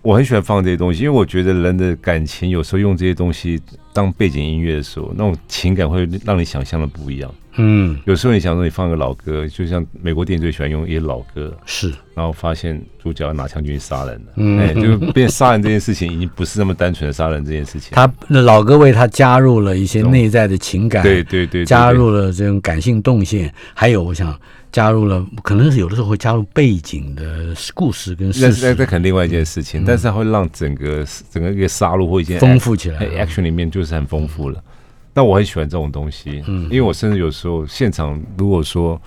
[0.00, 3.60] 我很喜欢放这些东西，因为我觉得人的感情有时候用这些东西
[3.92, 7.30] 当背景音乐的时候，那种情感会让你想象的不一样。
[7.56, 14.58] 嗯，有时候你想说你放个老歌，就像美国电影最喜欢用一些老歌，是，然后发现主角要拿枪进去杀人了，嗯。
[14.58, 17.90] 哎，就变杀人这件事情已经不是那么单纯的杀人这件事情。
[17.92, 24.34] 他老歌为他加入了一些内在的情感，对对对加入了这种感性动线，还有我想
[24.70, 28.66] 加入了，可能是有的时候会加入背景的故事跟那事实。
[28.66, 34.62] 那那可能另外一件事情，但是它会让整个整个一个杀戮或一件丰富起来哎 action 里面就是很丰富了。
[35.14, 39.00] 那我很喜欢这种东西，嗯因为我甚至有时候现场如果说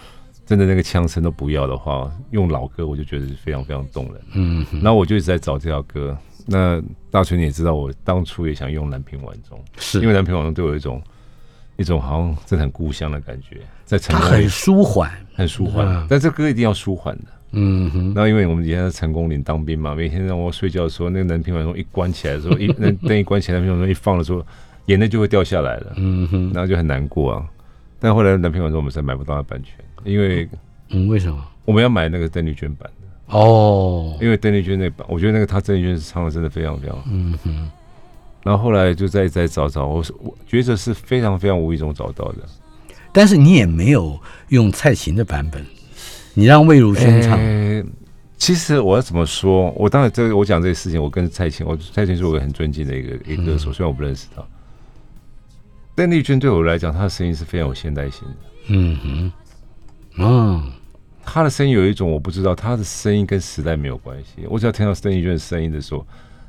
[0.45, 4.21] 真的那个枪声都不要的话，用老歌我就觉得是非常非常动人。
[4.33, 6.15] 嗯哼，然后我就一直在找这条歌。
[6.45, 11.01] 那大锤你也知道，我当初也想用《南屏晚钟》，是因为《南屏晚钟》对我有一种
[11.77, 17.23] 一种好像真的很故乡的感觉，在成他很舒缓，很舒缓嗯，但这歌一定要舒缓的。
[17.53, 24.45] 嗯哼，那因为我们以前在成功岭当兵嘛，每天让我睡觉的时候，那个南屏晚钟一关起来的时候，一 那灯一关起来，南屏晚钟一放的时候，
[24.85, 27.45] 眼泪就会掉下来了，嗯哼，然后就很难过啊。
[27.99, 30.47] 但后来男朋友说我们是买不到他版权，因为
[30.89, 31.43] 嗯，为什么？
[31.65, 37.03] 我们要买那个邓丽君版的，哦，因为邓丽君那版，我觉得那个她邓丽娟唱的真的非常非常好。
[37.09, 37.69] 嗯哼，
[38.43, 42.37] 然后后来就再再找找，我是我觉得是非常非常无意中找到的。
[43.11, 44.19] 但是你也没有
[44.49, 45.65] 用蔡琴的版本，
[46.35, 47.83] 你让魏如萱唱，呃
[48.37, 49.71] 其实我要怎么说？
[49.71, 54.43] 我当然这个我讲这个事情，我跟蔡琴，我蔡琴是我很尊敬的一个一个歌手，虽然我不认识他。
[55.95, 58.35] 邓丽君对我来讲，她的声音是非常有现代性的。
[58.67, 59.31] 嗯哼，
[60.17, 60.71] 嗯，
[61.23, 64.45] 她的声音有一种我不知道，她的声音跟时代没有关系。
[64.49, 66.05] 我只要听到邓丽君的声音的时候，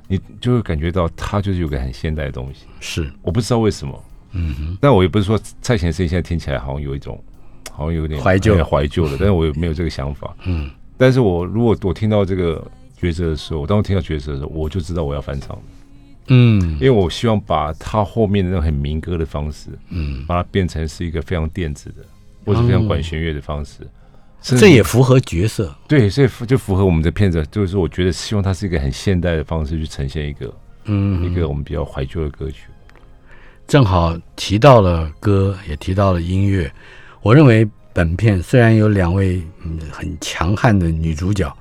[0.08, 2.66] 你就会感觉到她就是有个很现代的东西。
[2.80, 4.78] 是，我不知道为什么，嗯哼。
[4.80, 7.22] 但我也不是说蔡琴的声音现在听起来好像有一种，
[7.70, 10.34] 好像有点怀旧怀旧了，但是我也没有这个想法。
[10.44, 10.68] 嗯。
[10.98, 12.66] 但是我如果我听到这个
[12.98, 15.56] 抉择的时候，我当我听到抉择的时候，我就知道我要翻唱。
[16.28, 22.04] 嗯，因为我希望把它后面的那种很民歌的方式，嗯，把它变成是一个非常电子的，
[22.44, 23.86] 或者非常管弦乐的方式。
[24.42, 27.44] 这也符合角色，对，所以就符合我们的片子。
[27.50, 32.68] 就是我觉得希望它是一个很现代的方式去呈现一个，嗯，一个我们比较怀旧的歌曲。
[33.66, 36.70] 正好提到了歌，也提到了音乐。
[37.22, 41.52] 我认为本片虽然有两位嗯很强悍的女主角，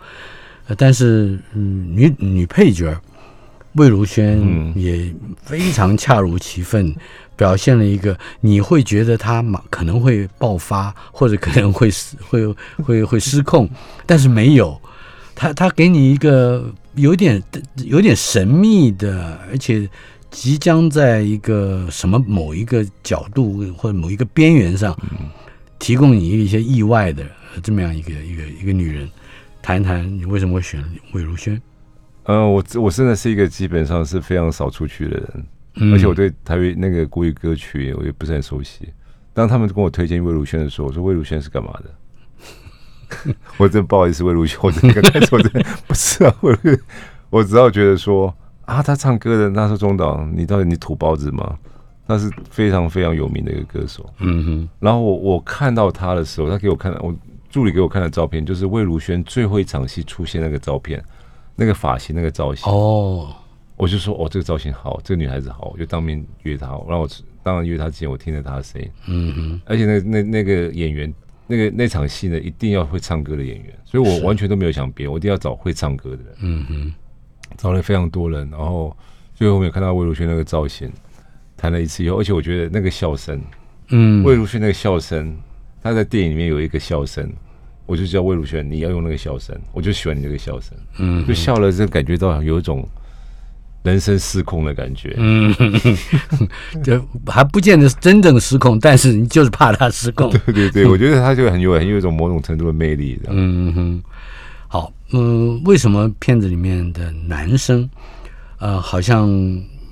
[0.78, 2.96] 但是嗯女女配角
[3.76, 6.96] 魏如萱也非常恰如其分。
[7.38, 12.48] 表现了一个你会觉得他马可能会爆发，或者可能会失会
[12.82, 13.70] 会会失控，
[14.06, 14.80] 但是没有，
[15.36, 17.44] 他他给你一个有点
[17.84, 19.86] 有点神秘的，而且
[20.32, 24.98] 即将在一个什么某一个角度或者某一个边缘上，
[25.78, 27.26] 提供你一些意外的
[27.62, 29.10] 这么样一个一个一个女人，
[29.62, 31.62] 谈一谈你为什么会选魏如萱？
[32.26, 35.46] 嗯，我我真的是一个基本上是非常少出去的人。
[35.94, 38.88] 而且我对台语那个国语歌曲我也不是很熟悉。
[39.34, 43.36] 当他们跟我推荐魏如萱的时候，我说魏如萱是干嘛的？
[43.58, 45.52] 我真不好意思，魏如萱，我真的开始我真
[45.86, 46.58] 不是啊，我
[47.30, 48.34] 我只要觉得说
[48.66, 51.58] 啊，他唱歌的那是中岛，你到底你土包子吗？
[52.08, 54.10] 那是非常非常有名的一个歌手。
[54.20, 54.70] 嗯哼。
[54.80, 57.14] 然后我我看到他的时候，他给我看我
[57.50, 61.04] 助理给我看的照片，就是魏如萱最后一场戏出现那个照片，
[61.56, 62.72] 那个发型，那个造型。
[62.72, 63.36] 哦。
[63.78, 66.68] 我就说哦，这个造型好，这个女孩子好，我就当面约她。
[66.88, 67.10] 让我
[67.44, 71.14] 当然约她之前，我听着她的声音，嗯嗯，而且那那那个演员，
[71.46, 76.94] 那个那场戏呢，一定要会唱歌的演员，所以我完全都没有想别，我一定要找会唱歌的人，嗯哼，
[77.58, 78.96] 找了非常多人，然后
[79.34, 80.90] 最后面看到魏如萱那个造型，
[81.58, 83.42] 谈了一次以后，而且我觉得那个笑声，
[83.90, 85.38] 嗯，魏如萱那个笑声，
[85.84, 87.30] 她在电影里面有一个笑声，
[87.86, 92.88] 我就叫魏如萱，你要用那个笑声，我就喜欢你这个笑声，嗯，就笑了，就感觉到有一种。
[93.84, 95.54] 人生失控的感觉，嗯，
[96.84, 100.28] 就还不见得是真正失控，但是你就是怕他失控。
[100.32, 103.22] 对 对对， 我觉得他就很有很有一种某种程度的魅力。
[103.28, 104.04] 嗯哼，
[104.68, 107.88] 好，嗯，为什么片子里面的男生，
[108.58, 109.30] 呃，好像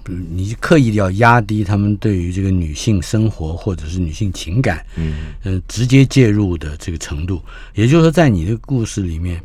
[0.07, 7.41] 你刻意要压低他们对于这个女性生活或者是女性情感，嗯嗯，直接介入的这个程度？
[7.73, 9.41] 也就是说，在你的故事里面，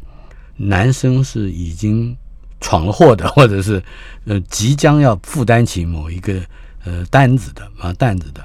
[0.56, 2.16] 男生是已经。
[2.60, 3.80] 闯了祸的，或者是
[4.24, 6.42] 呃即将要负担起某一个
[6.84, 8.44] 呃担子的啊担子的，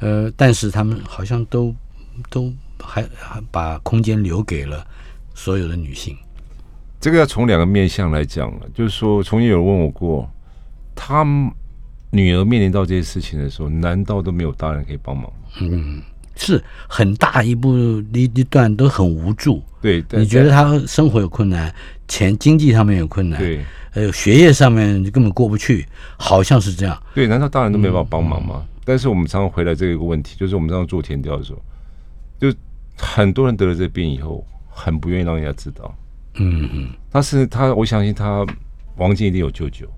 [0.00, 1.74] 呃，但是他们好像都
[2.28, 4.86] 都还还把空间留给了
[5.34, 6.14] 所有的女性。
[7.00, 10.30] 这个要从两个面向来讲了，就是说，从前有人问我过，
[11.00, 11.24] 他
[12.10, 15.32] 女儿面临到这些事情的时候，难道都没有大人可以帮忙？
[15.60, 16.02] 嗯。
[16.40, 17.76] 是很大一部
[18.12, 21.74] 一一段都很无助，对，你觉得他生活有困难，
[22.06, 25.84] 钱经济上面有困难，对，还有学业上面根本过不去，
[26.16, 26.96] 好像是这样。
[27.12, 28.64] 对，难道大人都没办法帮忙吗？
[28.84, 31.60] 但是我们常常回来这个问题，就是我们常常做填调的时候，
[32.38, 32.56] 就
[32.96, 35.92] 很多人得了这病以后，很不愿意让人家知道。
[36.34, 38.46] 嗯嗯，他是他，我相信他
[38.96, 39.92] 王静一定有舅舅，可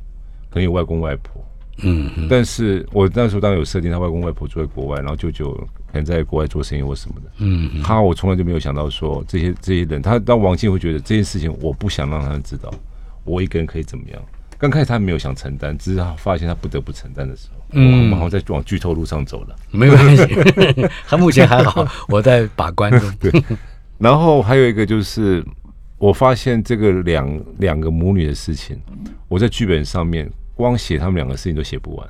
[0.59, 1.45] 能有外公外婆。
[1.83, 5.53] 嗯，但是我那时候当然有设定，他外公外婆住在国外，然后舅舅
[5.87, 7.31] 可能在国外做生意或什么的。
[7.39, 12.71] 嗯，他我从来就没有想到说这些这些人，他当王静会觉得这件事情我不想让他们知道，
[13.25, 14.21] 我一个人可以怎么样？
[14.59, 19.57] 刚开始他没有想承担，只是他发现他不得不承担的时候，嗯，然后在往剧透路上走了。
[19.71, 20.27] 没关系，
[21.09, 23.11] 他目前还好，我在把关中。
[23.19, 23.33] 对，
[23.97, 25.43] 然后还有一个就是
[25.97, 28.79] 我发现这个两两个母女的事情，
[29.29, 30.31] 我在剧本上面。
[30.61, 32.09] 光写他们两个事情都写不完，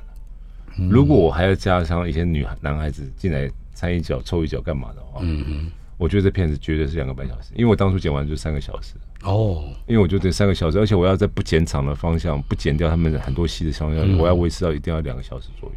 [0.89, 8.93] 如果我还要加上一些女孩、男孩子进来掺一脚、凑一脚干嘛的话，嗯嗯，我觉得这片子绝对是两个半小时，因为我当初剪完就三个小时。
[9.23, 15.75] 哦，因为我觉得三个小时，而且我要在不剪场的方向、不剪掉他们很多戏的方向，我要维持到一定要两个小时左右，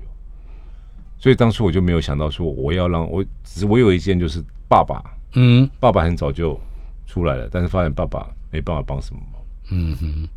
[1.18, 5.02] 所以当初我就没有想到说我要让我只是我有一件就是爸爸，
[5.34, 6.58] 嗯，爸爸很早就
[7.06, 10.28] 出来了，但是发现爸爸没办法帮什么忙，嗯哼。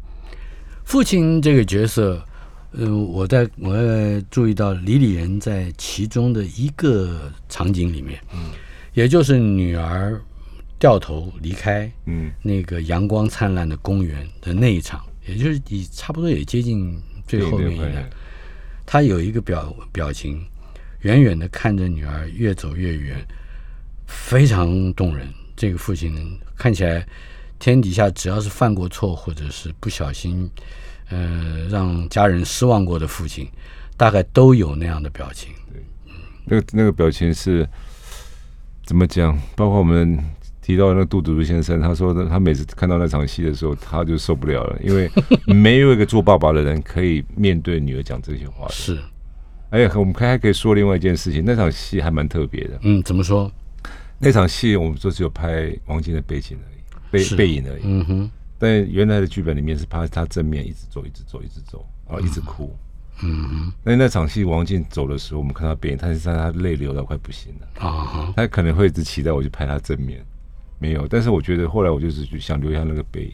[0.87, 2.25] 父亲这个角色，
[2.71, 8.51] 嗯，我在我在注意到李李仁在其中的一个场景里面，嗯，
[8.93, 10.17] 也就是女儿
[10.79, 16.97] 掉头离开，嗯，那个阳光灿烂的公园的那一场，也就是你差不多也接近
[17.27, 18.09] 最后面一段，
[18.85, 20.41] 他有一个表表情，
[21.01, 23.17] 远远的看着女儿越走越远，
[24.07, 25.27] 非常动人。
[25.53, 26.15] 这个父亲
[26.55, 27.05] 看起来
[27.59, 30.49] 天底下只要是犯过错或者是不小心
[31.09, 33.47] 呃让家人失望过的父亲，
[33.95, 35.51] 大概都有那样的表情。
[35.71, 35.81] 对
[36.45, 37.67] 那个那个表情是
[38.85, 39.37] 怎么讲？
[39.55, 40.17] 包括我们
[40.61, 45.09] 提到那个杜笃如先生，他说的，他每次看到那场戏的时候，他就受不了了，因为
[45.45, 48.73] 没有一个做爸爸的人可以面对女儿讲这些话的。
[48.73, 48.99] 是，
[49.71, 52.79] 哎呀，我们还还可以说另外一件事情，那场戏还蛮特别的。
[52.83, 53.51] 嗯，怎么说？
[54.19, 56.76] 那场戏我们就只有拍王晶的背景而已，是
[57.11, 57.81] 背背影而已。
[57.83, 62.75] 嗯哼，但原来的剧本里面是拍他正面一直走，一直走，一直走，然后一直哭。
[63.23, 67.67] 嗯哼，那那场戏王静走的时候，我们看到背影，但是他泪流到快不行了。
[67.87, 70.23] 啊哈，他可能会一直期待我去拍他正面，
[70.79, 71.07] 没有。
[71.07, 73.33] 但是我觉得后来我就是想留下那个背影，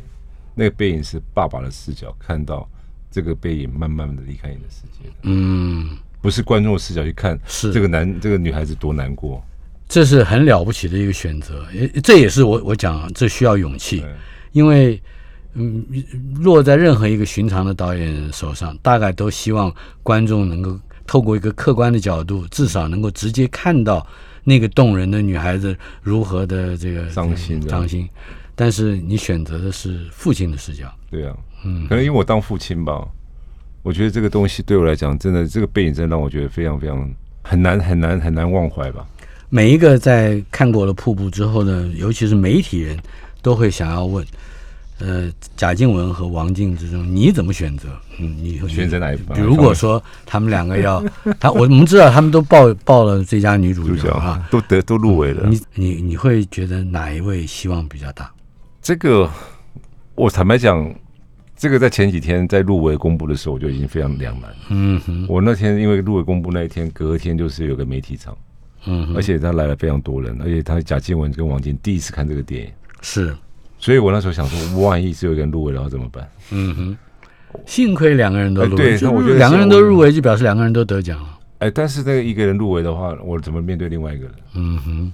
[0.56, 2.70] 那个背影是爸爸的视角看到
[3.12, 9.44] 这个背影慢慢的离开你的世界的，嗯，不是观众的视角去看是这个男这个女孩子多难过。
[9.94, 14.04] 这是很了不起的一个选择，也这也是我我讲这需要勇气，
[14.52, 15.00] 因为
[15.54, 15.86] 嗯，
[16.40, 20.76] 落在任何一个寻常的导演手上，大概都希望观众能够
[21.06, 24.04] 透过一个客观的角度，至少能够直接看到
[24.44, 28.10] 那个动人的女孩子如何的这个伤心的伤心。
[28.56, 31.88] 但是你选择的是父亲的视角，对啊，嗯。
[31.88, 33.08] 可能因为我当父亲吧，
[33.84, 37.08] 我觉得这个东西对我来讲，真的这个背影真的让我觉得非常非常
[37.44, 39.08] 很难很难很难忘怀吧。
[39.54, 42.98] 每一个在看过了瀑布之后呢，尤其是媒体人，
[43.44, 44.26] 都会想要问，
[44.98, 47.88] 呃，贾静雯和王静之中，你怎么选择？
[48.18, 51.04] 嗯，你会选择哪一方如果说他们两个要，
[51.40, 58.32] 他我们知道他们都报报了最佳女主主角哈啊，都得都入围了，你你你会觉得哪一位希望比较大？
[58.82, 59.30] 这个
[60.16, 60.92] 我坦白讲，
[61.56, 64.50] 这个在前几天在入围公布的时候，我就已经非常两难。
[64.70, 68.36] 嗯哼，我那天因为入围公布那一天，隔天就是有个媒体场，
[68.86, 73.36] 嗯哼，而且他来了非常多人，而且他贾静雯跟王晶第一次看这个电影，是，
[73.80, 76.30] 所以我那时候想说，万一只有一个人入围，然后怎么办？
[76.52, 76.98] 嗯哼，
[77.66, 81.40] 幸亏两个人都入哎对围，就那我觉得两个人都入围，就表示两个人都得奖了。
[81.60, 84.34] 哎，但是那个一个人入围的话，我怎么面对另外一个人？
[84.56, 85.14] 嗯哼，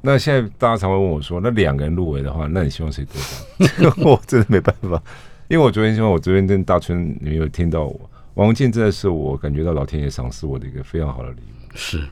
[0.00, 3.70] 那现在大家常会问我说，那两个人入围的话，那你希望谁得奖？
[3.78, 5.02] 这 个我真的没办法，
[5.48, 11.70] 因为我昨天希望我昨天跟大春你们有听到我，王静真的是我感觉到老天爷赏识我的一个非常好的礼物。
[11.74, 12.02] 是，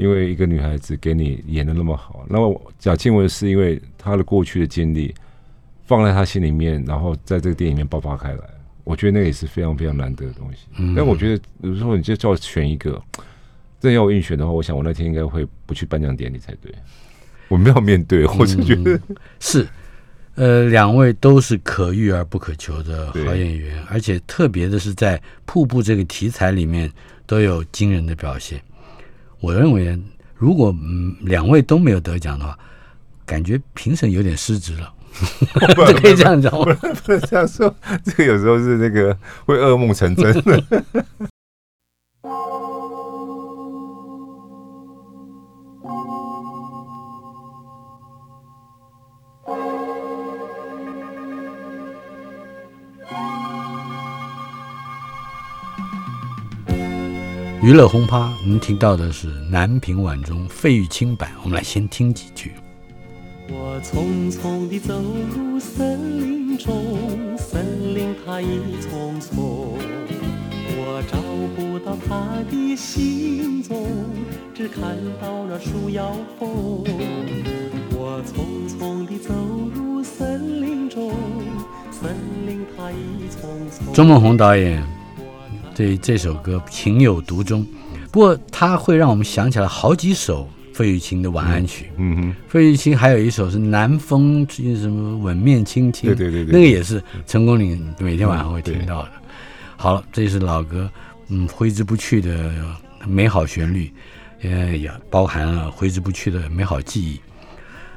[0.00, 5.14] 因为一个女孩子给你演的那么好，那么贾静雯是因为她的过去的经历
[5.84, 8.40] 放在她心里面，然后在这个电影里面爆发开来，
[8.84, 10.66] 我觉得那个也是非常非常难得的东西。
[10.78, 13.00] 嗯但我觉得有时候你就叫我选一个，
[13.78, 16.72] 真要我硬选的话，我想我那天应该会不去颁奖典礼才对。
[17.48, 19.00] 我没有面对，我是觉得、
[19.40, 19.66] 是，
[20.36, 26.88] 呃，两位都是可遇而不可求的好演员，而且特别的是在《瀑布》这个题材里面
[27.26, 28.62] 都有惊人的表现。
[29.40, 29.98] 我认为，
[30.36, 32.58] 如果嗯两位都没有得奖的话，
[33.26, 34.92] 感觉评审有点失职了。
[35.74, 36.74] 这 可以这样讲吗？
[37.04, 37.74] 不能这样说，
[38.04, 40.62] 这个有时候是那个会噩梦成真的。
[57.62, 62.52] 娱乐轰趴，您听到的是南屏晚钟费玉清版，我们来先听几句。
[63.50, 64.98] 我匆匆地走
[65.34, 69.76] 入森林中，森林它一丛丛，
[70.74, 71.18] 我找
[71.54, 73.86] 不到他的行踪，
[74.54, 76.82] 只看到那树摇风。
[77.90, 79.34] 我匆匆地走
[79.74, 81.12] 入森林中，
[81.90, 83.92] 森林它一丛丛。
[83.92, 84.82] 周梦红导演
[85.80, 87.66] 对这首歌情有独钟，
[88.12, 91.86] 不过它会让我们想起来好几首费玉清的晚安曲。
[91.96, 99.12] 嗯哼，费玉清还有一首是《南风什么吻面轻轻》，对对对对那个也是成功岭每天晚上会听到的。
[99.78, 100.90] 好了，这是老歌，
[101.28, 102.52] 嗯，挥之不去的
[103.06, 103.90] 美好旋律，
[104.42, 107.18] 呃，也包含了挥之不去的美好记忆。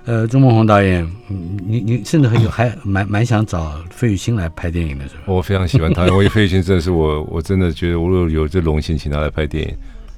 [0.06, 5.22] 呃，钟梦宏导演，嗯你你甚至还有还蛮蛮想找费玉清来拍电影的是吧？
[5.28, 9.76] 我非常喜欢他，因为费玉清真的是我， 我真的觉得我如果有这荣幸请他来拍电影，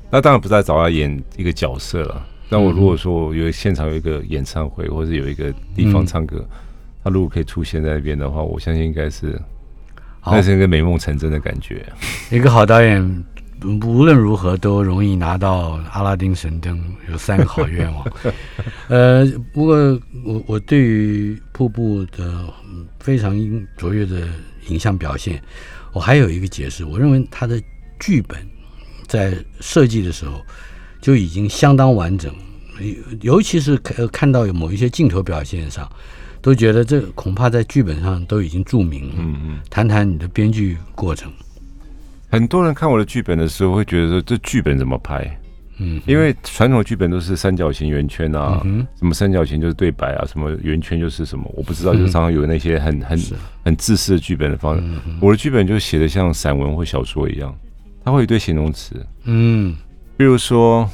[0.09, 2.25] 那当然不是在找他演一个角色了。
[2.49, 6.47] 但我如果说我有现场有一个演唱会，或者有一个地方唱歌，
[7.03, 9.39] 他如果可以出现在那边的话，我相信应该是
[10.25, 11.86] 那是一个美梦成真的感觉。
[12.31, 13.23] 一个好导演，
[13.63, 16.79] 无论如何都容易拿到阿拉丁神灯，
[17.09, 18.05] 有三个好愿望。
[18.89, 19.75] 呃，不过
[20.23, 23.35] 我我对于瀑布的嗯非常
[23.77, 24.27] 卓越的
[24.67, 25.41] 影像表现，
[25.93, 27.61] 我还有一个解释，我认为他的
[27.99, 28.37] 剧本
[29.07, 30.41] 在设计的时候
[31.01, 32.33] 就已经相当完整，
[33.21, 35.89] 尤其是看看到有某一些镜头表现上，
[36.41, 39.15] 都觉得这恐怕在剧本上都已经注明了。
[39.17, 41.31] 嗯嗯，谈谈你的编剧过程。
[42.30, 45.26] 很多人看我的剧本的时候会觉得说这剧本怎么拍？
[45.78, 53.19] 嗯，因为传统剧本都是三角形、圆圈啊，嗯什么三角形就是对白啊，什么圆圈就是什么，我不知道，就常常有那些很很
[53.63, 54.82] 很自私的剧本的方式。
[54.86, 57.53] 嗯我的剧本就写的像散文或小说一样，
[58.03, 59.76] 它会有一堆形容词，嗯。
[60.17, 60.89] 比如说，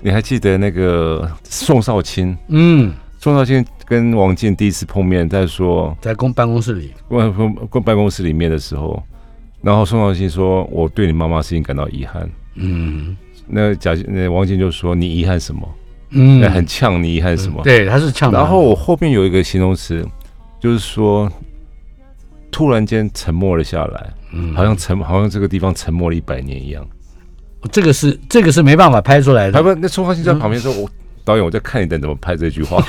[0.00, 2.34] 你还记得那个宋少卿？
[2.48, 9.02] 嗯，宋少卿跟王静第一次碰面，在说在公办公室里，关关关办公室里面的时候，
[9.62, 12.28] 然后宋少卿说：“我对你妈妈事情感到遗憾。
[12.54, 13.16] 嗯”
[13.48, 15.68] 那贾那王静就说：“你遗憾什么？
[16.10, 18.38] 嗯那很呛，你遗憾什么？”对，他是呛他。
[18.38, 20.06] 然后我后面有一个形容词，
[20.60, 21.30] 就是说，
[22.50, 26.86] 突然间沉默了下来，嗯好像沉，好像这个地方沉默了一百年一样。
[27.72, 29.52] 这个是这个是没办法拍出来的。
[29.52, 30.88] 他不，那宋少卿在旁边说：“我
[31.24, 32.80] 导演，我在看你等怎么拍这句话。”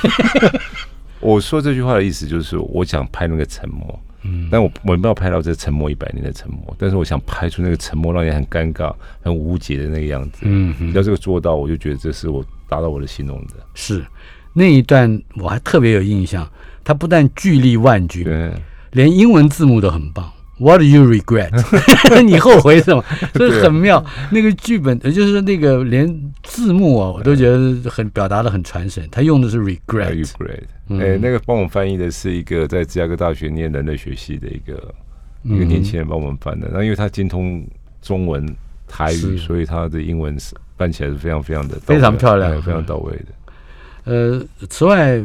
[1.20, 10.40] 我说这句话的意思就是，我想拍那个沉默，嗯但我我没有拍到这沉默一百年的沉默，但是我想拍出那个沉默让人很尴尬、很无解的那个样子。
[10.42, 13.54] 嗯要这个做到，我就觉得这是我达到我的形容的。
[13.74, 14.06] 是
[14.54, 16.50] 那一段我还特别有印象，
[16.84, 18.52] 他不但句力万钧，对，
[18.92, 20.32] 连英文字幕都很棒。
[20.60, 21.52] What do you regret？
[22.26, 23.04] 你后悔什么？
[23.34, 24.04] 这很妙。
[24.32, 29.08] 那个剧本，呃就是那个连字幕啊，我都觉得很表达的很传神。
[29.12, 30.64] 他用的是 regret，great？
[30.90, 34.74] 嗯哎、那个帮我翻译的是一个在芝加哥大学念人类学系的一个、
[35.44, 36.70] 一个嗯年轻人帮我们翻的。
[36.74, 37.64] 那因为他精通
[38.02, 38.44] 中文、
[38.88, 43.26] 台语，所以他的英文是翻起来是非常非常的非常漂亮哎非常到位的。
[44.06, 45.22] 呃，此外，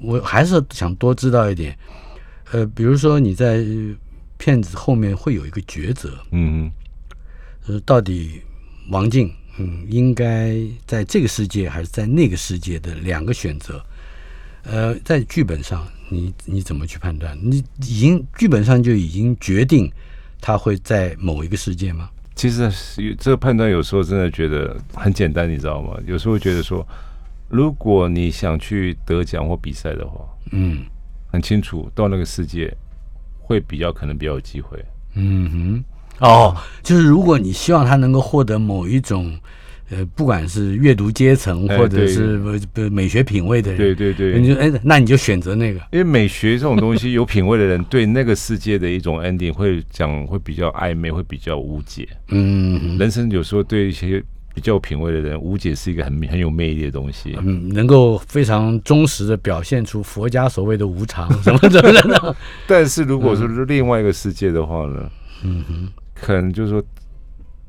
[0.00, 1.76] 我还是想多知道一点。
[2.52, 3.64] 呃，比如说你在
[4.40, 6.72] 片子后面会有一个抉择，嗯，
[7.66, 8.40] 呃，到底
[8.88, 13.84] 王静嗯应该在这个世界还是在那个世界的两个选择？
[14.62, 17.38] 呃，在剧本上你你怎么去判断？
[17.42, 19.92] 你已经剧本上就已经决定
[20.40, 22.08] 他会在某一个世界吗？
[22.34, 25.98] 其实是这个判断有时候真的觉得很简单，你知道吗？
[26.06, 26.86] 有时候觉得说，
[27.50, 30.86] 如果你想去得奖或比赛的话，嗯
[31.30, 32.74] 很清楚到那个世界
[33.50, 34.78] 会比较可能比较有机会。
[35.14, 35.82] 嗯
[36.20, 39.36] 哼，哦，就是如果你希望他能够获得某一种。
[39.92, 42.40] 呃，不管是阅读阶层，哎或者对是
[42.74, 45.80] 呃美学品味的人，对对对，你就哎，那你就选择那个。
[45.90, 52.08] 因为美学这种东西，有品味的人对那个世界的一种 ending 会讲会比较暧昧，会比较无解。
[52.28, 54.22] 嗯人生有时候对一些
[54.60, 57.34] 比较有品味的人，无解是一个很很有魅力的东西。
[57.40, 62.36] 嗯，能够非常忠实的表现出佛家所谓的无常什么什么的。
[62.68, 65.10] 但是如果说是另外一个世界的话呢，
[65.44, 66.84] 嗯哼，可能就是说，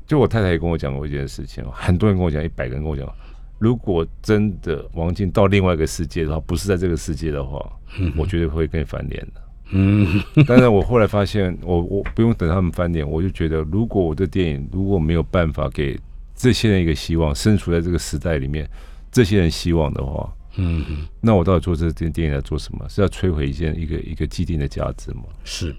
[0.06, 3.10] 就我太太也跟我讲过一件事情，很多人跟我讲，一百个人跟我讲，
[3.58, 7.58] 如果真的王静到另外一个世界的话，不是在这个世界的话，
[7.98, 9.40] 嗯我绝对会跟你翻脸的。
[9.70, 15.98] 嗯 但是我后来发现，我我不用等他们翻脸，我就觉得，如果我的电影如果没有办法给
[16.42, 18.68] 这些人一个希望，身处在这个时代里面，
[19.12, 22.84] 这些人希望的话，嗯，那我到底做这件电影来做什么？
[22.88, 25.22] 是要摧毁一件一个一个既定的价值吗？
[25.44, 25.72] 是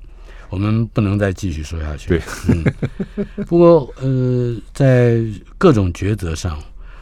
[0.49, 2.07] 我们不能再继续说下去。
[2.07, 2.64] 对，嗯。
[3.45, 5.22] 不过呃，在
[5.57, 6.57] 各种抉择上，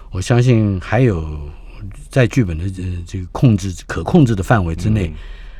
[0.09, 1.39] 我相信还有
[2.09, 5.13] 在剧本的呃这个控制可控制的范围之内，嗯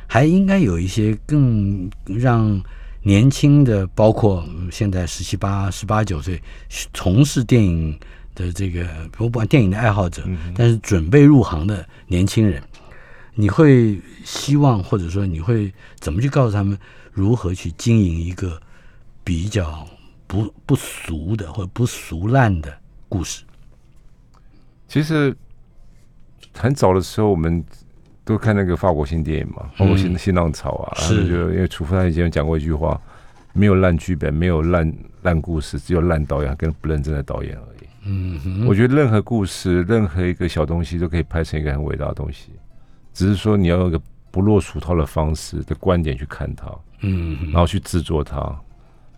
[0.08, 2.60] 还应该有一些更让
[3.02, 6.40] 年轻的，包括嗯现在十七八、十八九岁
[6.94, 7.98] 从事电影
[8.34, 10.22] 的这个不管电影的爱好者，
[10.54, 12.62] 但是准备入行的年轻人，
[13.34, 16.78] 你会希望或者说你会怎么去告诉他们
[17.12, 18.60] 如何去经营一个
[19.24, 19.86] 比较
[20.26, 22.78] 不不俗的或者不俗烂的
[23.08, 23.42] 故事？
[24.88, 25.34] 其实
[26.54, 27.64] 很早的时候，我们
[28.24, 33.00] 都看那个法国新电影嘛，法国新新浪潮啊，是就因为楚夫他以前讲过一句话：
[33.52, 34.92] 没有烂剧本，没有烂
[35.22, 37.86] 烂故事，只有烂导演跟不认真的导演而已。
[38.04, 42.50] 嗯哼，我觉得任何故事，任何一个小东西都可以拍成一个很伟大的东西，
[43.12, 44.00] 只是说你要用一个
[44.30, 46.66] 不落俗套的方式的观点去看它，
[47.00, 48.54] 嗯哼，然后去制作它。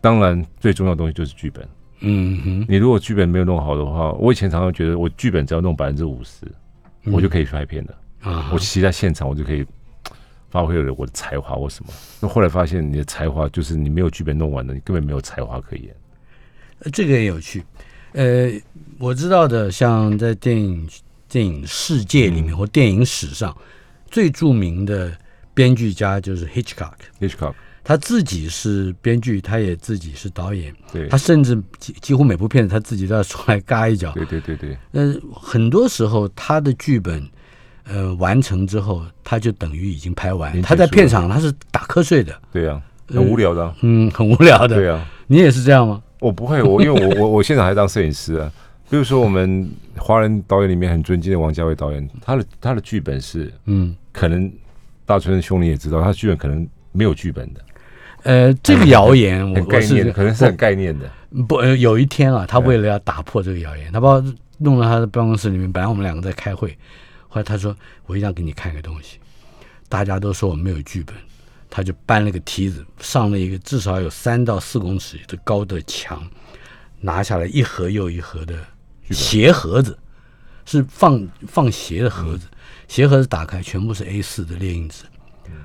[0.01, 1.67] 当然，最重要的东西就是剧本。
[2.01, 6.47] 嗯哼，你如果剧本没有弄好的话，我以前常常觉得，我剧本只要弄百分之五十，
[7.11, 7.95] 我就可以拍片了。
[8.25, 9.65] 啊，我其实在现场，我就可以
[10.51, 11.93] 发挥了我的才华或什么。
[12.21, 15.95] 那后来发现，你的才华就是你没有剧本弄完的，你根本没有才华可言。
[16.81, 17.63] 呃这个也有趣。
[18.13, 18.51] 呃，
[18.99, 20.89] 我知道的，像在电影
[21.29, 23.57] 电影世界里面、或电影史上
[24.09, 25.13] 最著名的
[25.53, 34.13] 编剧家就是 Hitchcock，Hitchcock，他自己是编剧，他也自己是导演，对他甚至几几乎每部片子他自己都要出来嘎一脚。
[34.13, 37.29] 对对对对，呃，很多时候他的剧本
[37.89, 40.61] 呃完成之后，他就等于已经拍完。
[40.63, 44.77] 他在片场他是打瞌睡的，对啊，很无聊的啊、嗯，很无聊的。
[44.77, 46.03] 对啊，你也是这样吗？
[46.21, 48.51] 我不会，我因为我我我现场还当摄影师啊。
[48.91, 54.51] 比如说我们华人导演里面很尊敬的王家卫导演，他的他的剧本是嗯，可能
[55.05, 57.61] 大春兄你也知道，他剧本可能没有剧本的，
[58.23, 61.11] 呃，这个谣言我概念可能是很概念的。
[61.49, 64.25] 不，呃有一天啊，他为了要打破这个谣言，他把我
[64.59, 65.71] 弄到他的办公室里面。
[65.73, 66.77] 本来我们两个在开会，
[67.35, 67.77] 后来他说
[68.07, 69.19] ：“我一定要给你看个东西。”
[69.91, 71.13] 大家都说我没有剧本，
[71.69, 76.25] 他就搬了个梯子，上了一个至少有三到四公尺的高的墙，
[77.01, 78.65] 拿下来一盒又一盒的
[79.11, 79.99] 鞋盒子，
[80.65, 82.47] 是放放鞋的盒子。
[82.87, 85.03] 鞋盒子打开，全部是 A 四的列印纸，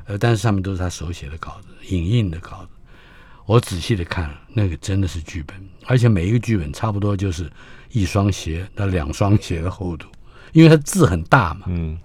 [0.05, 2.69] 呃，但是上面都是他手写的稿子，影印的稿子。
[3.45, 5.55] 我仔细的看了，那个真的是剧本，
[5.85, 7.47] 而且每一个剧本差不多就是
[7.91, 10.07] 一双鞋到两双鞋的厚度，
[10.51, 11.65] 因为它字很大嘛。
[11.67, 11.97] 嗯，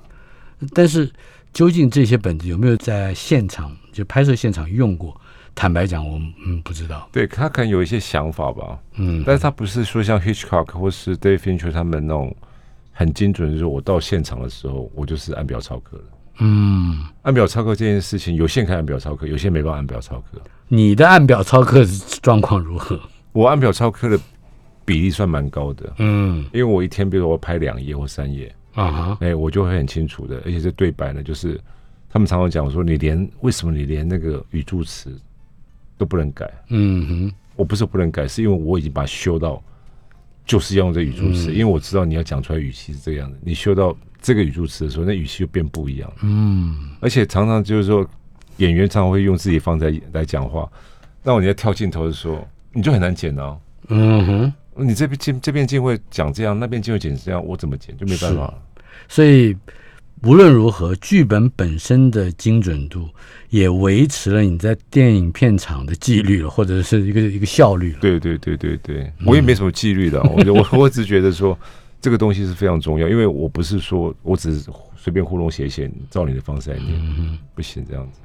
[0.73, 1.11] 但是
[1.53, 5.19] 究竟这些本子有没有在现场就拍摄现场用过？
[5.57, 7.09] 坦白讲，我嗯不知道。
[7.13, 12.35] 对他可能有一些想法吧，嗯，但是他不是说像 Hitchcock 或是 David Fincher 他们那种
[12.91, 16.05] 很精准，就是我到现场的时候，我就是按表操课了。
[16.41, 20.41] 嗯，按表操课这件事情，有些人可以按表操课，有些没办法按表操课。
[20.67, 21.85] 你的按表操课
[22.21, 22.99] 状况如何？
[23.31, 24.19] 我按表操课的
[24.85, 26.45] 比例算蛮高的，嗯。
[26.53, 31.61] 因为我一天，比如说我拍两页或三页，啊哈，哎，我就会很清楚的，而且这对白呢，就是
[32.11, 35.11] 他们常常讲我说，你连为什么你连那个语助词
[35.97, 36.51] 都不能改？
[36.69, 39.63] 嗯哼，我不是不能改，是因为我已经把它修到
[40.45, 46.13] 就是要用这语助词，因为我知道你要讲出来语气是这样的，你修到这个语助词的时候，那语气就变不一样。
[46.23, 46.91] 嗯。
[47.01, 48.07] 而且常常就是说，
[48.59, 50.71] 演员常常会用自己放在来讲话，
[51.23, 53.59] 那你在跳镜头的时候，你就很难剪哦。
[53.89, 58.63] 嗯哼，你这边镜这边镜会讲这样，那边镜会剪这样，我怎么剪就没办法了。
[59.09, 59.57] 所以
[60.23, 63.09] 无论如何，剧本本身的精准度
[63.51, 67.99] 也维持了你在电影片场的纪律了，或者是一个一个效率了。
[68.01, 71.59] 对对对对对，我也没什么纪律的，我就我 我只觉得说
[72.01, 78.21] 这个东西是非常重要，因为我不是说我只是随便糊弄写写，照你的方式来念，不行这样子。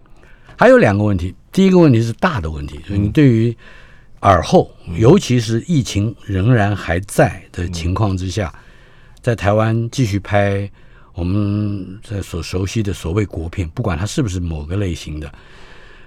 [0.58, 3.56] 还有两个问题，第一个问题是大的问题，就是你对于
[4.22, 8.54] 耳后，尤其是疫情仍然还在的情况之下，
[9.22, 10.70] 在台湾继续拍
[11.14, 15.32] 我们在所熟悉的所谓国片，不管它是不是某个类型的，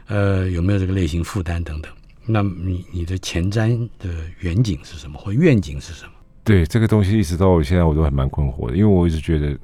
[0.07, 1.91] 呃，有没有这个类型负担等等。
[2.25, 4.09] 那你你的前瞻的
[4.41, 6.13] 远景是什么，或愿景是什么？
[6.45, 9.59] 对这个东西，一直到我现在我都还蛮困惑的，因为我一直觉得，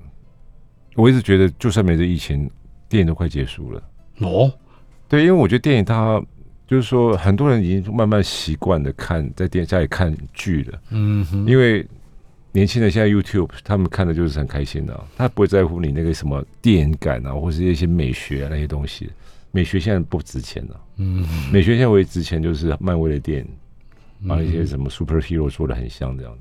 [0.94, 2.50] 我一直觉得，就算没这疫情，
[2.88, 3.82] 电影都快结束了。
[4.20, 4.52] 哦，
[5.08, 6.22] 对，因为我觉得电影它
[6.68, 11.84] 就是说，很多人已经慢慢习惯的看在电家里看剧了，嗯哼，因为
[12.52, 19.08] 年轻人现在 YouTube 他们看的就是很开心的、啊，他不会在乎你那个什么电影感啊，或是一些美学、啊、那些东西。
[19.50, 26.40] 美学现在不值钱了、嗯哼，美学现在唯一值钱就是漫威的电影，把那些什么 superhero 做的很像这样子。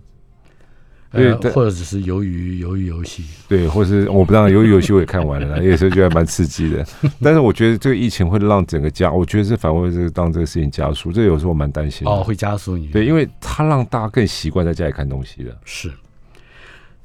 [1.12, 6.86] 对呃，或者只是鱿鱼鱿鱼游戏，对，或是我不知道，游游戏我也看完了有时候觉得蛮刺激的。
[7.22, 12.12] 但是我觉得这个疫情会让整个加，我觉得是反而会这个让这个事情加速，这有时候我蛮担心的。
[12.12, 15.56] 哦，会加速你对，因为它让大家更习惯在家里看东西了。
[15.64, 15.92] 是。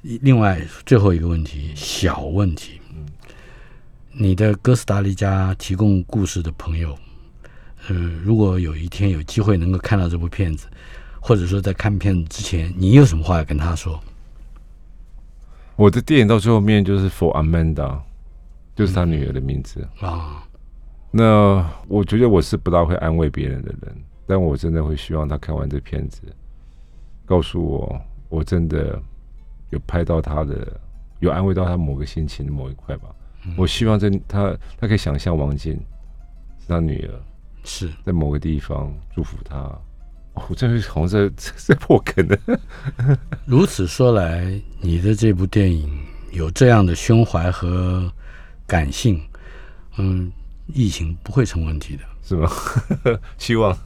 [0.03, 2.81] 另外，最后一个问题，小问题。
[4.15, 6.99] 你的哥斯达黎加提供故事的朋友，
[7.89, 10.67] 呃，如果有一天有机会能够看到这部片子，
[11.25, 13.99] 或者说在看片子之前，你有什么话要跟他说？
[15.77, 18.01] 我的电影到最后面就是 For Amanda，
[18.75, 19.89] 就是他女儿的名字。
[20.01, 20.45] 啊，
[21.13, 23.97] 那我觉得我是不大会安慰别人的人，
[24.27, 26.21] 但我真的会希望他看完这片子，
[27.25, 29.01] 告诉我，我真的
[29.71, 30.81] 有拍到他的，
[31.21, 33.15] 有安慰到他某个心情的某一块吧。
[33.57, 35.75] 我希望这他他可以想象王静
[36.59, 37.15] 是他女儿，
[37.63, 39.71] 是在某个地方祝福他。
[40.35, 42.39] 哦我这是红色在 在破梗的。
[43.45, 45.91] 如此说来，你的这部电影
[46.31, 48.11] 有这样的胸怀和
[48.67, 49.21] 感性，
[49.99, 50.31] 嗯，
[50.73, 52.03] 疫情不会成问题的。
[52.25, 52.51] 是吗？
[53.37, 53.77] 希望。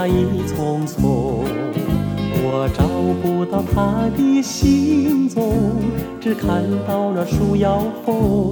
[0.00, 1.44] 森林它已匆匆，
[2.42, 2.86] 我找
[3.20, 5.52] 不到它的行踪，
[6.18, 8.50] 只看到那树摇风。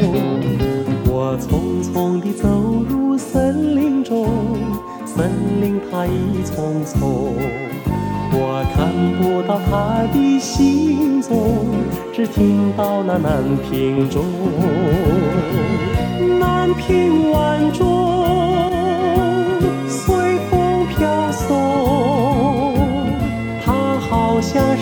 [1.07, 2.46] 我匆匆地走
[2.86, 4.28] 入森林中，
[5.07, 5.30] 森
[5.62, 7.32] 林它一匆匆，
[8.30, 11.64] 我看不到它的行踪，
[12.12, 14.22] 只听到那南屏钟。
[16.38, 17.86] 南屏晚钟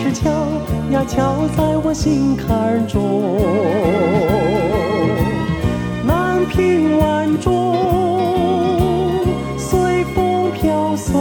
[0.07, 0.29] 是敲
[0.91, 3.35] 呀敲在我心坎中。
[6.05, 7.75] 南屏晚钟
[9.57, 11.11] 随风飘送，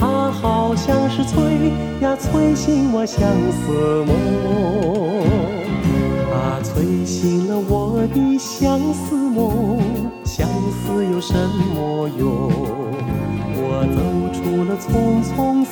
[0.00, 1.70] 它好像是催
[2.00, 3.22] 呀催醒我相
[3.52, 4.16] 思梦。
[6.28, 9.78] 它催醒了我的相思梦，
[10.24, 11.34] 相思有什
[11.76, 12.50] 么用？
[13.56, 13.98] 我走
[14.34, 15.63] 出了丛丛，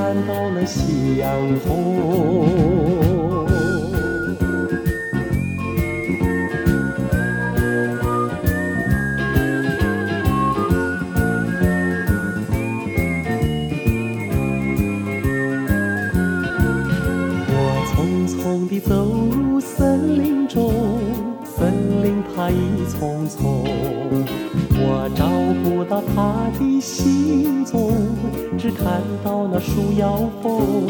[0.00, 1.28] 看到了夕阳
[1.58, 1.68] 红。
[17.46, 17.54] 我
[17.92, 20.72] 匆匆地走入森林中，
[21.44, 22.54] 森林它已
[22.88, 23.38] 匆匆，
[24.78, 25.28] 我找
[25.90, 27.90] 到他的行踪，
[28.56, 30.86] 只看到那树摇风。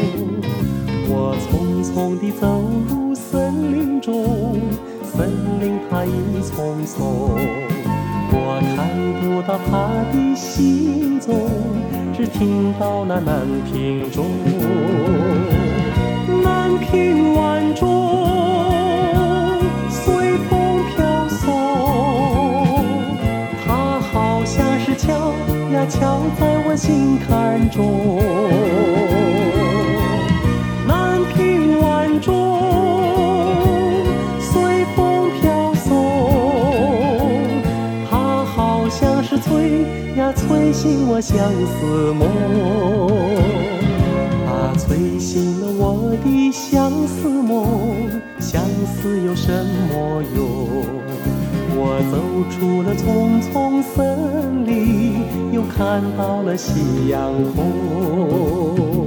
[1.09, 4.61] 我匆匆地走入森林中，
[5.03, 5.27] 森
[5.59, 7.35] 林它一丛丛，
[8.31, 8.87] 我看
[9.19, 11.49] 不到他的行踪，
[12.15, 14.27] 只听到那南屏钟。
[16.43, 17.89] 南屏晚钟
[25.81, 28.21] 它敲在我心坎中。
[30.87, 32.31] 南屏晚钟
[34.39, 35.89] 随风飘送，
[38.11, 39.81] 它好像是催
[40.17, 42.29] 呀催醒我相思梦。
[44.45, 49.51] 它催醒了我的相思梦，相思有什
[49.89, 50.45] 么用？
[51.73, 52.17] 我走
[52.51, 55.00] 出了丛丛森林，
[55.77, 59.00] 看到了夕阳红。